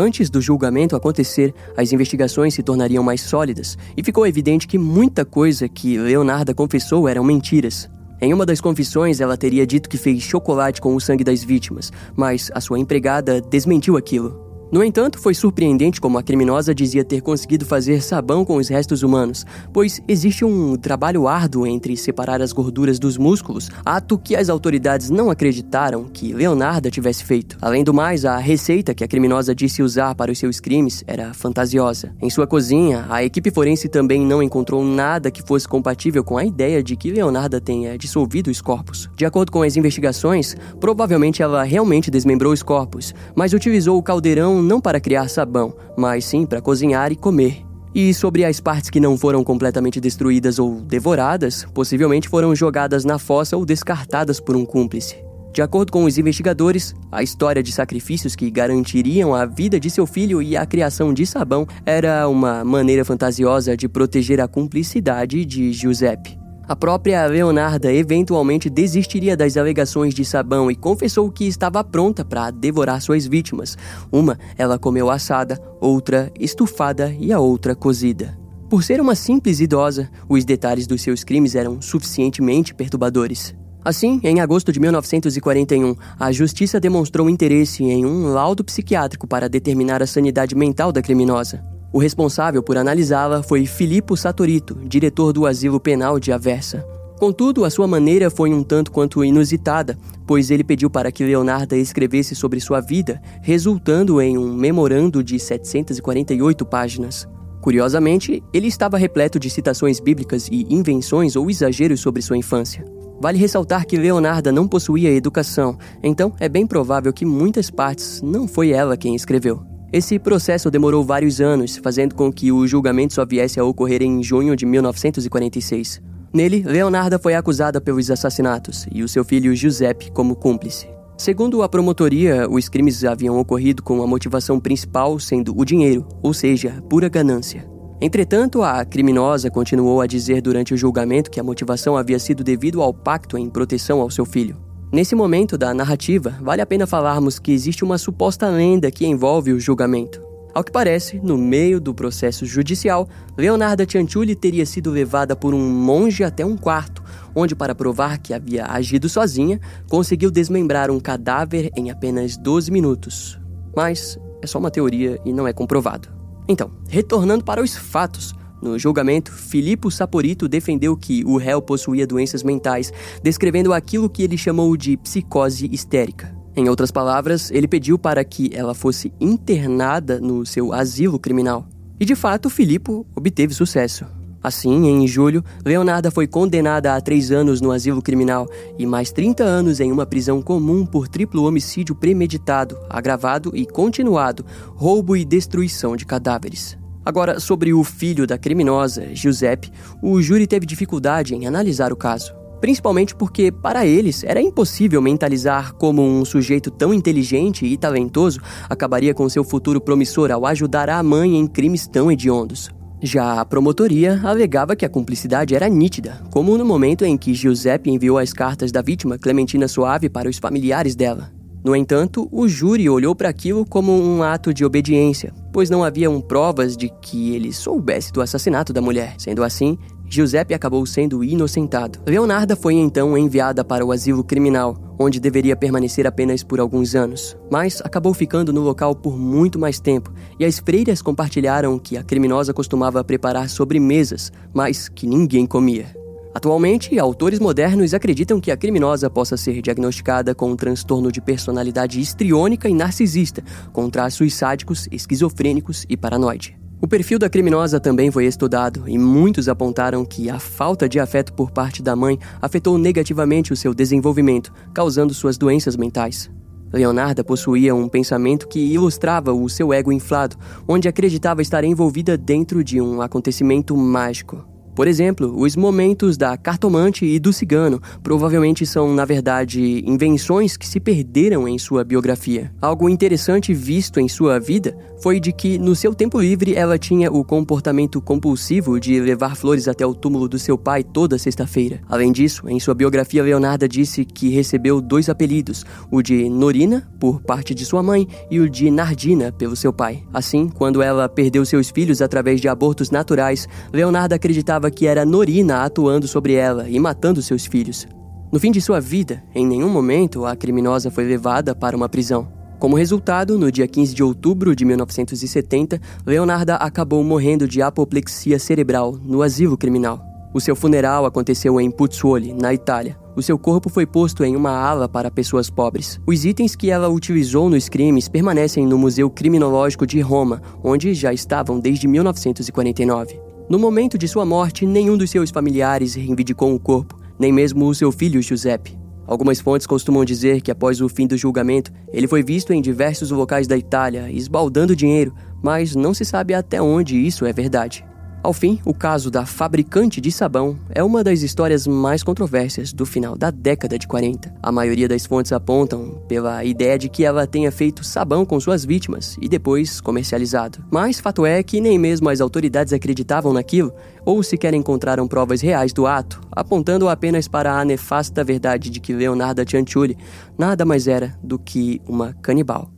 Antes 0.00 0.30
do 0.30 0.40
julgamento 0.40 0.94
acontecer, 0.94 1.52
as 1.76 1.92
investigações 1.92 2.54
se 2.54 2.62
tornariam 2.62 3.02
mais 3.02 3.20
sólidas 3.20 3.76
e 3.96 4.04
ficou 4.04 4.24
evidente 4.24 4.68
que 4.68 4.78
muita 4.78 5.24
coisa 5.24 5.68
que 5.68 5.98
Leonarda 5.98 6.54
confessou 6.54 7.08
eram 7.08 7.24
mentiras. 7.24 7.90
Em 8.20 8.32
uma 8.32 8.46
das 8.46 8.60
confissões, 8.60 9.20
ela 9.20 9.36
teria 9.36 9.66
dito 9.66 9.88
que 9.88 9.98
fez 9.98 10.22
chocolate 10.22 10.80
com 10.80 10.94
o 10.94 11.00
sangue 11.00 11.24
das 11.24 11.42
vítimas, 11.42 11.90
mas 12.14 12.48
a 12.54 12.60
sua 12.60 12.78
empregada 12.78 13.40
desmentiu 13.40 13.96
aquilo. 13.96 14.47
No 14.70 14.84
entanto, 14.84 15.18
foi 15.18 15.32
surpreendente 15.32 15.98
como 15.98 16.18
a 16.18 16.22
criminosa 16.22 16.74
dizia 16.74 17.02
ter 17.02 17.22
conseguido 17.22 17.64
fazer 17.64 18.02
sabão 18.02 18.44
com 18.44 18.56
os 18.56 18.68
restos 18.68 19.02
humanos, 19.02 19.46
pois 19.72 19.98
existe 20.06 20.44
um 20.44 20.76
trabalho 20.76 21.26
árduo 21.26 21.66
entre 21.66 21.96
separar 21.96 22.42
as 22.42 22.52
gorduras 22.52 22.98
dos 22.98 23.16
músculos, 23.16 23.70
ato 23.82 24.18
que 24.18 24.36
as 24.36 24.50
autoridades 24.50 25.08
não 25.08 25.30
acreditaram 25.30 26.04
que 26.04 26.34
Leonarda 26.34 26.90
tivesse 26.90 27.24
feito. 27.24 27.56
Além 27.62 27.82
do 27.82 27.94
mais, 27.94 28.26
a 28.26 28.36
receita 28.36 28.94
que 28.94 29.02
a 29.02 29.08
criminosa 29.08 29.54
disse 29.54 29.82
usar 29.82 30.14
para 30.14 30.30
os 30.30 30.38
seus 30.38 30.60
crimes 30.60 31.02
era 31.06 31.32
fantasiosa. 31.32 32.14
Em 32.20 32.28
sua 32.28 32.46
cozinha, 32.46 33.06
a 33.08 33.24
equipe 33.24 33.50
forense 33.50 33.88
também 33.88 34.20
não 34.20 34.42
encontrou 34.42 34.84
nada 34.84 35.30
que 35.30 35.42
fosse 35.42 35.66
compatível 35.66 36.22
com 36.22 36.36
a 36.36 36.44
ideia 36.44 36.82
de 36.82 36.94
que 36.94 37.10
Leonarda 37.10 37.58
tenha 37.58 37.96
dissolvido 37.96 38.50
os 38.50 38.60
corpos. 38.60 39.08
De 39.16 39.24
acordo 39.24 39.50
com 39.50 39.62
as 39.62 39.78
investigações, 39.78 40.54
provavelmente 40.78 41.42
ela 41.42 41.62
realmente 41.62 42.10
desmembrou 42.10 42.52
os 42.52 42.62
corpos, 42.62 43.14
mas 43.34 43.54
utilizou 43.54 43.96
o 43.96 44.02
caldeirão 44.02 44.57
não 44.62 44.80
para 44.80 45.00
criar 45.00 45.28
sabão, 45.28 45.74
mas 45.96 46.24
sim 46.24 46.46
para 46.46 46.60
cozinhar 46.60 47.12
e 47.12 47.16
comer. 47.16 47.64
E 47.94 48.12
sobre 48.12 48.44
as 48.44 48.60
partes 48.60 48.90
que 48.90 49.00
não 49.00 49.16
foram 49.16 49.42
completamente 49.42 50.00
destruídas 50.00 50.58
ou 50.58 50.80
devoradas, 50.80 51.66
possivelmente 51.74 52.28
foram 52.28 52.54
jogadas 52.54 53.04
na 53.04 53.18
fossa 53.18 53.56
ou 53.56 53.64
descartadas 53.64 54.38
por 54.38 54.54
um 54.54 54.64
cúmplice. 54.64 55.16
De 55.52 55.62
acordo 55.62 55.90
com 55.90 56.04
os 56.04 56.18
investigadores, 56.18 56.94
a 57.10 57.22
história 57.22 57.62
de 57.62 57.72
sacrifícios 57.72 58.36
que 58.36 58.50
garantiriam 58.50 59.34
a 59.34 59.46
vida 59.46 59.80
de 59.80 59.90
seu 59.90 60.06
filho 60.06 60.40
e 60.40 60.56
a 60.56 60.64
criação 60.66 61.12
de 61.12 61.26
sabão 61.26 61.66
era 61.84 62.28
uma 62.28 62.64
maneira 62.64 63.04
fantasiosa 63.04 63.76
de 63.76 63.88
proteger 63.88 64.40
a 64.40 64.46
cumplicidade 64.46 65.44
de 65.44 65.72
Giuseppe. 65.72 66.38
A 66.68 66.76
própria 66.76 67.24
Leonarda 67.24 67.90
eventualmente 67.90 68.68
desistiria 68.68 69.34
das 69.34 69.56
alegações 69.56 70.12
de 70.12 70.22
Sabão 70.22 70.70
e 70.70 70.76
confessou 70.76 71.30
que 71.30 71.46
estava 71.46 71.82
pronta 71.82 72.26
para 72.26 72.50
devorar 72.50 73.00
suas 73.00 73.26
vítimas. 73.26 73.74
Uma 74.12 74.38
ela 74.54 74.78
comeu 74.78 75.08
assada, 75.08 75.58
outra 75.80 76.30
estufada 76.38 77.10
e 77.18 77.32
a 77.32 77.40
outra 77.40 77.74
cozida. 77.74 78.38
Por 78.68 78.84
ser 78.84 79.00
uma 79.00 79.14
simples 79.14 79.60
idosa, 79.60 80.10
os 80.28 80.44
detalhes 80.44 80.86
dos 80.86 81.00
seus 81.00 81.24
crimes 81.24 81.54
eram 81.54 81.80
suficientemente 81.80 82.74
perturbadores. 82.74 83.54
Assim, 83.82 84.20
em 84.22 84.42
agosto 84.42 84.70
de 84.70 84.78
1941, 84.78 85.94
a 86.20 86.30
justiça 86.30 86.78
demonstrou 86.78 87.30
interesse 87.30 87.82
em 87.82 88.04
um 88.04 88.26
laudo 88.34 88.62
psiquiátrico 88.62 89.26
para 89.26 89.48
determinar 89.48 90.02
a 90.02 90.06
sanidade 90.06 90.54
mental 90.54 90.92
da 90.92 91.00
criminosa. 91.00 91.64
O 91.90 91.98
responsável 91.98 92.62
por 92.62 92.76
analisá-la 92.76 93.42
foi 93.42 93.64
Filippo 93.64 94.16
Satorito, 94.16 94.78
diretor 94.84 95.32
do 95.32 95.46
asilo 95.46 95.80
penal 95.80 96.20
de 96.20 96.30
Aversa. 96.30 96.84
Contudo, 97.18 97.64
a 97.64 97.70
sua 97.70 97.86
maneira 97.86 98.30
foi 98.30 98.52
um 98.52 98.62
tanto 98.62 98.92
quanto 98.92 99.24
inusitada, 99.24 99.98
pois 100.26 100.50
ele 100.50 100.62
pediu 100.62 100.90
para 100.90 101.10
que 101.10 101.24
Leonarda 101.24 101.76
escrevesse 101.76 102.34
sobre 102.34 102.60
sua 102.60 102.80
vida, 102.80 103.20
resultando 103.42 104.20
em 104.20 104.36
um 104.36 104.52
memorando 104.52 105.24
de 105.24 105.38
748 105.38 106.64
páginas. 106.66 107.26
Curiosamente, 107.60 108.42
ele 108.52 108.68
estava 108.68 108.98
repleto 108.98 109.38
de 109.40 109.50
citações 109.50 109.98
bíblicas 109.98 110.46
e 110.48 110.66
invenções 110.72 111.36
ou 111.36 111.50
exageros 111.50 112.00
sobre 112.00 112.22
sua 112.22 112.36
infância. 112.36 112.84
Vale 113.20 113.38
ressaltar 113.38 113.84
que 113.84 113.96
Leonarda 113.96 114.52
não 114.52 114.68
possuía 114.68 115.10
educação, 115.10 115.76
então 116.02 116.32
é 116.38 116.48
bem 116.48 116.66
provável 116.66 117.12
que 117.12 117.24
muitas 117.24 117.68
partes 117.68 118.22
não 118.22 118.46
foi 118.46 118.70
ela 118.70 118.96
quem 118.96 119.16
escreveu. 119.16 119.77
Esse 119.90 120.18
processo 120.18 120.70
demorou 120.70 121.02
vários 121.02 121.40
anos, 121.40 121.78
fazendo 121.78 122.14
com 122.14 122.30
que 122.30 122.52
o 122.52 122.66
julgamento 122.66 123.14
só 123.14 123.24
viesse 123.24 123.58
a 123.58 123.64
ocorrer 123.64 124.02
em 124.02 124.22
junho 124.22 124.54
de 124.54 124.66
1946. 124.66 126.02
Nele, 126.30 126.62
Leonarda 126.62 127.18
foi 127.18 127.34
acusada 127.34 127.80
pelos 127.80 128.10
assassinatos 128.10 128.86
e 128.92 129.02
o 129.02 129.08
seu 129.08 129.24
filho 129.24 129.56
Giuseppe 129.56 130.10
como 130.10 130.36
cúmplice. 130.36 130.86
Segundo 131.16 131.62
a 131.62 131.68
promotoria, 131.70 132.46
os 132.50 132.68
crimes 132.68 133.02
haviam 133.02 133.40
ocorrido 133.40 133.82
com 133.82 134.02
a 134.02 134.06
motivação 134.06 134.60
principal 134.60 135.18
sendo 135.18 135.58
o 135.58 135.64
dinheiro, 135.64 136.06
ou 136.22 136.34
seja, 136.34 136.82
pura 136.90 137.08
ganância. 137.08 137.66
Entretanto, 137.98 138.62
a 138.62 138.84
criminosa 138.84 139.50
continuou 139.50 140.02
a 140.02 140.06
dizer 140.06 140.42
durante 140.42 140.74
o 140.74 140.76
julgamento 140.76 141.30
que 141.30 141.40
a 141.40 141.42
motivação 141.42 141.96
havia 141.96 142.18
sido 142.18 142.44
devido 142.44 142.82
ao 142.82 142.92
pacto 142.92 143.38
em 143.38 143.48
proteção 143.48 144.02
ao 144.02 144.10
seu 144.10 144.26
filho. 144.26 144.67
Nesse 144.90 145.14
momento 145.14 145.58
da 145.58 145.74
narrativa, 145.74 146.34
vale 146.40 146.62
a 146.62 146.66
pena 146.66 146.86
falarmos 146.86 147.38
que 147.38 147.52
existe 147.52 147.84
uma 147.84 147.98
suposta 147.98 148.48
lenda 148.48 148.90
que 148.90 149.06
envolve 149.06 149.52
o 149.52 149.60
julgamento. 149.60 150.22
Ao 150.54 150.64
que 150.64 150.72
parece, 150.72 151.20
no 151.22 151.36
meio 151.36 151.78
do 151.78 151.92
processo 151.92 152.46
judicial, 152.46 153.06
Leonarda 153.36 153.84
Cianciulli 153.86 154.34
teria 154.34 154.64
sido 154.64 154.90
levada 154.90 155.36
por 155.36 155.52
um 155.52 155.60
monge 155.60 156.24
até 156.24 156.44
um 156.44 156.56
quarto, 156.56 157.02
onde, 157.34 157.54
para 157.54 157.74
provar 157.74 158.16
que 158.16 158.32
havia 158.32 158.64
agido 158.64 159.10
sozinha, 159.10 159.60
conseguiu 159.90 160.30
desmembrar 160.30 160.90
um 160.90 160.98
cadáver 160.98 161.70
em 161.76 161.90
apenas 161.90 162.38
12 162.38 162.70
minutos. 162.70 163.38
Mas 163.76 164.18
é 164.40 164.46
só 164.46 164.58
uma 164.58 164.70
teoria 164.70 165.20
e 165.22 165.34
não 165.34 165.46
é 165.46 165.52
comprovado. 165.52 166.08
Então, 166.48 166.70
retornando 166.88 167.44
para 167.44 167.62
os 167.62 167.76
fatos, 167.76 168.34
no 168.60 168.78
julgamento, 168.78 169.32
Filippo 169.32 169.90
Saporito 169.90 170.48
defendeu 170.48 170.96
que 170.96 171.24
o 171.24 171.36
réu 171.36 171.62
possuía 171.62 172.06
doenças 172.06 172.42
mentais, 172.42 172.92
descrevendo 173.22 173.72
aquilo 173.72 174.10
que 174.10 174.22
ele 174.22 174.36
chamou 174.36 174.76
de 174.76 174.96
psicose 174.96 175.68
histérica. 175.70 176.36
Em 176.56 176.68
outras 176.68 176.90
palavras, 176.90 177.50
ele 177.52 177.68
pediu 177.68 177.98
para 177.98 178.24
que 178.24 178.50
ela 178.52 178.74
fosse 178.74 179.12
internada 179.20 180.18
no 180.18 180.44
seu 180.44 180.72
asilo 180.72 181.18
criminal. 181.18 181.68
E 182.00 182.04
de 182.04 182.16
fato, 182.16 182.50
Filippo 182.50 183.06
obteve 183.14 183.54
sucesso. 183.54 184.04
Assim, 184.42 184.86
em 184.86 185.06
julho, 185.06 185.44
Leonarda 185.64 186.10
foi 186.10 186.26
condenada 186.26 186.94
a 186.94 187.00
três 187.00 187.30
anos 187.30 187.60
no 187.60 187.72
asilo 187.72 188.00
criminal 188.00 188.48
e 188.78 188.86
mais 188.86 189.10
30 189.10 189.42
anos 189.42 189.80
em 189.80 189.90
uma 189.90 190.06
prisão 190.06 190.40
comum 190.40 190.86
por 190.86 191.08
triplo 191.08 191.44
homicídio 191.44 191.94
premeditado, 191.94 192.78
agravado 192.88 193.50
e 193.54 193.66
continuado, 193.66 194.44
roubo 194.74 195.16
e 195.16 195.24
destruição 195.24 195.96
de 195.96 196.06
cadáveres. 196.06 196.78
Agora, 197.08 197.40
sobre 197.40 197.72
o 197.72 197.82
filho 197.82 198.26
da 198.26 198.36
criminosa, 198.36 199.14
Giuseppe, 199.14 199.72
o 200.02 200.20
júri 200.20 200.46
teve 200.46 200.66
dificuldade 200.66 201.34
em 201.34 201.46
analisar 201.46 201.90
o 201.90 201.96
caso. 201.96 202.34
Principalmente 202.60 203.14
porque, 203.14 203.50
para 203.50 203.86
eles, 203.86 204.22
era 204.24 204.42
impossível 204.42 205.00
mentalizar 205.00 205.72
como 205.72 206.02
um 206.02 206.22
sujeito 206.22 206.70
tão 206.70 206.92
inteligente 206.92 207.64
e 207.64 207.78
talentoso 207.78 208.40
acabaria 208.68 209.14
com 209.14 209.26
seu 209.26 209.42
futuro 209.42 209.80
promissor 209.80 210.30
ao 210.30 210.44
ajudar 210.44 210.90
a 210.90 211.02
mãe 211.02 211.38
em 211.38 211.46
crimes 211.46 211.88
tão 211.88 212.12
hediondos. 212.12 212.68
Já 213.02 213.40
a 213.40 213.44
promotoria 213.46 214.20
alegava 214.22 214.76
que 214.76 214.84
a 214.84 214.90
cumplicidade 214.90 215.54
era 215.54 215.66
nítida, 215.66 216.22
como 216.30 216.58
no 216.58 216.64
momento 216.66 217.06
em 217.06 217.16
que 217.16 217.32
Giuseppe 217.32 217.88
enviou 217.90 218.18
as 218.18 218.34
cartas 218.34 218.70
da 218.70 218.82
vítima 218.82 219.16
Clementina 219.16 219.66
Suave 219.66 220.10
para 220.10 220.28
os 220.28 220.36
familiares 220.36 220.94
dela. 220.94 221.37
No 221.68 221.76
entanto, 221.76 222.26
o 222.32 222.48
júri 222.48 222.88
olhou 222.88 223.14
para 223.14 223.28
aquilo 223.28 223.62
como 223.62 223.92
um 223.92 224.22
ato 224.22 224.54
de 224.54 224.64
obediência, 224.64 225.34
pois 225.52 225.68
não 225.68 225.84
haviam 225.84 226.18
provas 226.18 226.74
de 226.74 226.88
que 226.88 227.34
ele 227.34 227.52
soubesse 227.52 228.10
do 228.10 228.22
assassinato 228.22 228.72
da 228.72 228.80
mulher. 228.80 229.16
Sendo 229.18 229.44
assim, 229.44 229.76
Giuseppe 230.08 230.54
acabou 230.54 230.86
sendo 230.86 231.22
inocentado. 231.22 231.98
Leonarda 232.06 232.56
foi 232.56 232.72
então 232.72 233.18
enviada 233.18 233.62
para 233.62 233.84
o 233.84 233.92
asilo 233.92 234.24
criminal, 234.24 234.78
onde 234.98 235.20
deveria 235.20 235.54
permanecer 235.54 236.06
apenas 236.06 236.42
por 236.42 236.58
alguns 236.58 236.94
anos, 236.94 237.36
mas 237.50 237.82
acabou 237.84 238.14
ficando 238.14 238.50
no 238.50 238.62
local 238.62 238.94
por 238.94 239.18
muito 239.18 239.58
mais 239.58 239.78
tempo, 239.78 240.10
e 240.40 240.46
as 240.46 240.58
freiras 240.58 241.02
compartilharam 241.02 241.78
que 241.78 241.98
a 241.98 242.02
criminosa 242.02 242.54
costumava 242.54 243.04
preparar 243.04 243.50
sobremesas, 243.50 244.32
mas 244.54 244.88
que 244.88 245.06
ninguém 245.06 245.44
comia. 245.44 245.97
Atualmente, 246.38 246.96
autores 247.00 247.40
modernos 247.40 247.92
acreditam 247.92 248.40
que 248.40 248.52
a 248.52 248.56
criminosa 248.56 249.10
possa 249.10 249.36
ser 249.36 249.60
diagnosticada 249.60 250.36
com 250.36 250.52
um 250.52 250.54
transtorno 250.54 251.10
de 251.10 251.20
personalidade 251.20 252.00
histriônica 252.00 252.68
e 252.68 252.74
narcisista, 252.74 253.42
com 253.72 253.90
traços 253.90 254.34
sádicos, 254.34 254.86
esquizofrênicos 254.92 255.84
e 255.88 255.96
paranoide. 255.96 256.56
O 256.80 256.86
perfil 256.86 257.18
da 257.18 257.28
criminosa 257.28 257.80
também 257.80 258.12
foi 258.12 258.24
estudado 258.24 258.84
e 258.86 258.96
muitos 258.96 259.48
apontaram 259.48 260.04
que 260.04 260.30
a 260.30 260.38
falta 260.38 260.88
de 260.88 261.00
afeto 261.00 261.32
por 261.32 261.50
parte 261.50 261.82
da 261.82 261.96
mãe 261.96 262.16
afetou 262.40 262.78
negativamente 262.78 263.52
o 263.52 263.56
seu 263.56 263.74
desenvolvimento, 263.74 264.52
causando 264.72 265.12
suas 265.12 265.36
doenças 265.36 265.76
mentais. 265.76 266.30
Leonarda 266.72 267.24
possuía 267.24 267.74
um 267.74 267.88
pensamento 267.88 268.46
que 268.46 268.60
ilustrava 268.60 269.32
o 269.32 269.48
seu 269.48 269.72
ego 269.72 269.90
inflado, 269.90 270.36
onde 270.68 270.86
acreditava 270.86 271.42
estar 271.42 271.64
envolvida 271.64 272.16
dentro 272.16 272.62
de 272.62 272.80
um 272.80 273.02
acontecimento 273.02 273.76
mágico. 273.76 274.57
Por 274.78 274.86
exemplo, 274.86 275.34
os 275.36 275.56
momentos 275.56 276.16
da 276.16 276.36
cartomante 276.36 277.04
e 277.04 277.18
do 277.18 277.32
cigano 277.32 277.82
provavelmente 278.00 278.64
são, 278.64 278.94
na 278.94 279.04
verdade, 279.04 279.82
invenções 279.84 280.56
que 280.56 280.68
se 280.68 280.78
perderam 280.78 281.48
em 281.48 281.58
sua 281.58 281.82
biografia. 281.82 282.52
Algo 282.62 282.88
interessante 282.88 283.52
visto 283.52 283.98
em 283.98 284.08
sua 284.08 284.38
vida 284.38 284.78
foi 285.02 285.18
de 285.18 285.32
que, 285.32 285.58
no 285.58 285.74
seu 285.74 285.92
tempo 285.92 286.20
livre, 286.20 286.54
ela 286.54 286.78
tinha 286.78 287.10
o 287.10 287.24
comportamento 287.24 288.00
compulsivo 288.00 288.78
de 288.78 289.00
levar 289.00 289.34
flores 289.34 289.66
até 289.66 289.84
o 289.84 289.92
túmulo 289.92 290.28
do 290.28 290.38
seu 290.38 290.56
pai 290.56 290.84
toda 290.84 291.18
sexta-feira. 291.18 291.80
Além 291.88 292.12
disso, 292.12 292.48
em 292.48 292.60
sua 292.60 292.74
biografia, 292.74 293.24
Leonarda 293.24 293.68
disse 293.68 294.04
que 294.04 294.28
recebeu 294.28 294.80
dois 294.80 295.08
apelidos: 295.08 295.64
o 295.90 296.00
de 296.00 296.30
Norina, 296.30 296.88
por 297.00 297.20
parte 297.20 297.52
de 297.52 297.64
sua 297.64 297.82
mãe, 297.82 298.06
e 298.30 298.38
o 298.38 298.48
de 298.48 298.70
Nardina, 298.70 299.32
pelo 299.32 299.56
seu 299.56 299.72
pai. 299.72 300.04
Assim, 300.14 300.48
quando 300.48 300.80
ela 300.80 301.08
perdeu 301.08 301.44
seus 301.44 301.68
filhos 301.68 302.00
através 302.00 302.40
de 302.40 302.46
abortos 302.46 302.92
naturais, 302.92 303.48
Leonarda 303.72 304.14
acreditava 304.14 304.67
que 304.70 304.86
era 304.86 305.04
Norina 305.04 305.62
atuando 305.62 306.06
sobre 306.08 306.34
ela 306.34 306.68
e 306.68 306.78
matando 306.78 307.22
seus 307.22 307.46
filhos. 307.46 307.86
No 308.30 308.38
fim 308.38 308.50
de 308.50 308.60
sua 308.60 308.80
vida, 308.80 309.22
em 309.34 309.46
nenhum 309.46 309.68
momento 309.68 310.26
a 310.26 310.36
criminosa 310.36 310.90
foi 310.90 311.04
levada 311.04 311.54
para 311.54 311.76
uma 311.76 311.88
prisão. 311.88 312.28
Como 312.58 312.76
resultado, 312.76 313.38
no 313.38 313.52
dia 313.52 313.68
15 313.68 313.94
de 313.94 314.02
outubro 314.02 314.54
de 314.54 314.64
1970, 314.64 315.80
Leonarda 316.04 316.56
acabou 316.56 317.02
morrendo 317.04 317.46
de 317.46 317.62
apoplexia 317.62 318.38
cerebral 318.38 318.98
no 319.00 319.22
asilo 319.22 319.56
criminal. 319.56 320.04
O 320.34 320.40
seu 320.40 320.54
funeral 320.54 321.06
aconteceu 321.06 321.58
em 321.60 321.70
Pozzuoli, 321.70 322.34
na 322.34 322.52
Itália. 322.52 322.98
O 323.16 323.22
seu 323.22 323.38
corpo 323.38 323.70
foi 323.70 323.86
posto 323.86 324.22
em 324.24 324.36
uma 324.36 324.50
ala 324.50 324.88
para 324.88 325.10
pessoas 325.10 325.48
pobres. 325.48 325.98
Os 326.06 326.24
itens 326.24 326.54
que 326.54 326.70
ela 326.70 326.88
utilizou 326.88 327.48
nos 327.48 327.68
crimes 327.68 328.08
permanecem 328.08 328.66
no 328.66 328.76
Museu 328.76 329.08
Criminológico 329.08 329.86
de 329.86 330.00
Roma, 330.00 330.42
onde 330.62 330.92
já 330.94 331.12
estavam 331.12 331.58
desde 331.58 331.88
1949. 331.88 333.27
No 333.48 333.58
momento 333.58 333.96
de 333.96 334.06
sua 334.06 334.26
morte, 334.26 334.66
nenhum 334.66 334.94
dos 334.94 335.08
seus 335.08 335.30
familiares 335.30 335.94
reivindicou 335.94 336.54
o 336.54 336.60
corpo, 336.60 337.00
nem 337.18 337.32
mesmo 337.32 337.66
o 337.66 337.74
seu 337.74 337.90
filho 337.90 338.20
Giuseppe. 338.20 338.78
Algumas 339.06 339.40
fontes 339.40 339.66
costumam 339.66 340.04
dizer 340.04 340.42
que 340.42 340.50
após 340.50 340.82
o 340.82 340.88
fim 340.88 341.06
do 341.06 341.16
julgamento, 341.16 341.72
ele 341.90 342.06
foi 342.06 342.22
visto 342.22 342.52
em 342.52 342.60
diversos 342.60 343.10
locais 343.10 343.46
da 343.46 343.56
Itália, 343.56 344.10
esbaldando 344.10 344.76
dinheiro, 344.76 345.14
mas 345.42 345.74
não 345.74 345.94
se 345.94 346.04
sabe 346.04 346.34
até 346.34 346.60
onde 346.60 346.98
isso 346.98 347.24
é 347.24 347.32
verdade. 347.32 347.86
Ao 348.28 348.34
fim, 348.34 348.60
o 348.62 348.74
caso 348.74 349.10
da 349.10 349.24
fabricante 349.24 350.02
de 350.02 350.12
sabão 350.12 350.58
é 350.68 350.84
uma 350.84 351.02
das 351.02 351.22
histórias 351.22 351.66
mais 351.66 352.02
controversas 352.02 352.74
do 352.74 352.84
final 352.84 353.16
da 353.16 353.30
década 353.30 353.78
de 353.78 353.88
40. 353.88 354.34
A 354.42 354.52
maioria 354.52 354.86
das 354.86 355.06
fontes 355.06 355.32
apontam 355.32 356.02
pela 356.06 356.44
ideia 356.44 356.78
de 356.78 356.90
que 356.90 357.06
ela 357.06 357.26
tenha 357.26 357.50
feito 357.50 357.82
sabão 357.82 358.26
com 358.26 358.38
suas 358.38 358.66
vítimas 358.66 359.16
e 359.18 359.30
depois 359.30 359.80
comercializado. 359.80 360.62
Mas 360.70 361.00
fato 361.00 361.24
é 361.24 361.42
que 361.42 361.58
nem 361.58 361.78
mesmo 361.78 362.10
as 362.10 362.20
autoridades 362.20 362.74
acreditavam 362.74 363.32
naquilo 363.32 363.72
ou 364.04 364.22
sequer 364.22 364.52
encontraram 364.52 365.08
provas 365.08 365.40
reais 365.40 365.72
do 365.72 365.86
ato, 365.86 366.20
apontando 366.30 366.86
apenas 366.86 367.26
para 367.26 367.58
a 367.58 367.64
nefasta 367.64 368.22
verdade 368.22 368.68
de 368.68 368.78
que 368.78 368.92
Leonardo 368.92 369.42
Cianciulli 369.48 369.96
nada 370.36 370.66
mais 370.66 370.86
era 370.86 371.18
do 371.22 371.38
que 371.38 371.80
uma 371.88 372.12
canibal. 372.12 372.77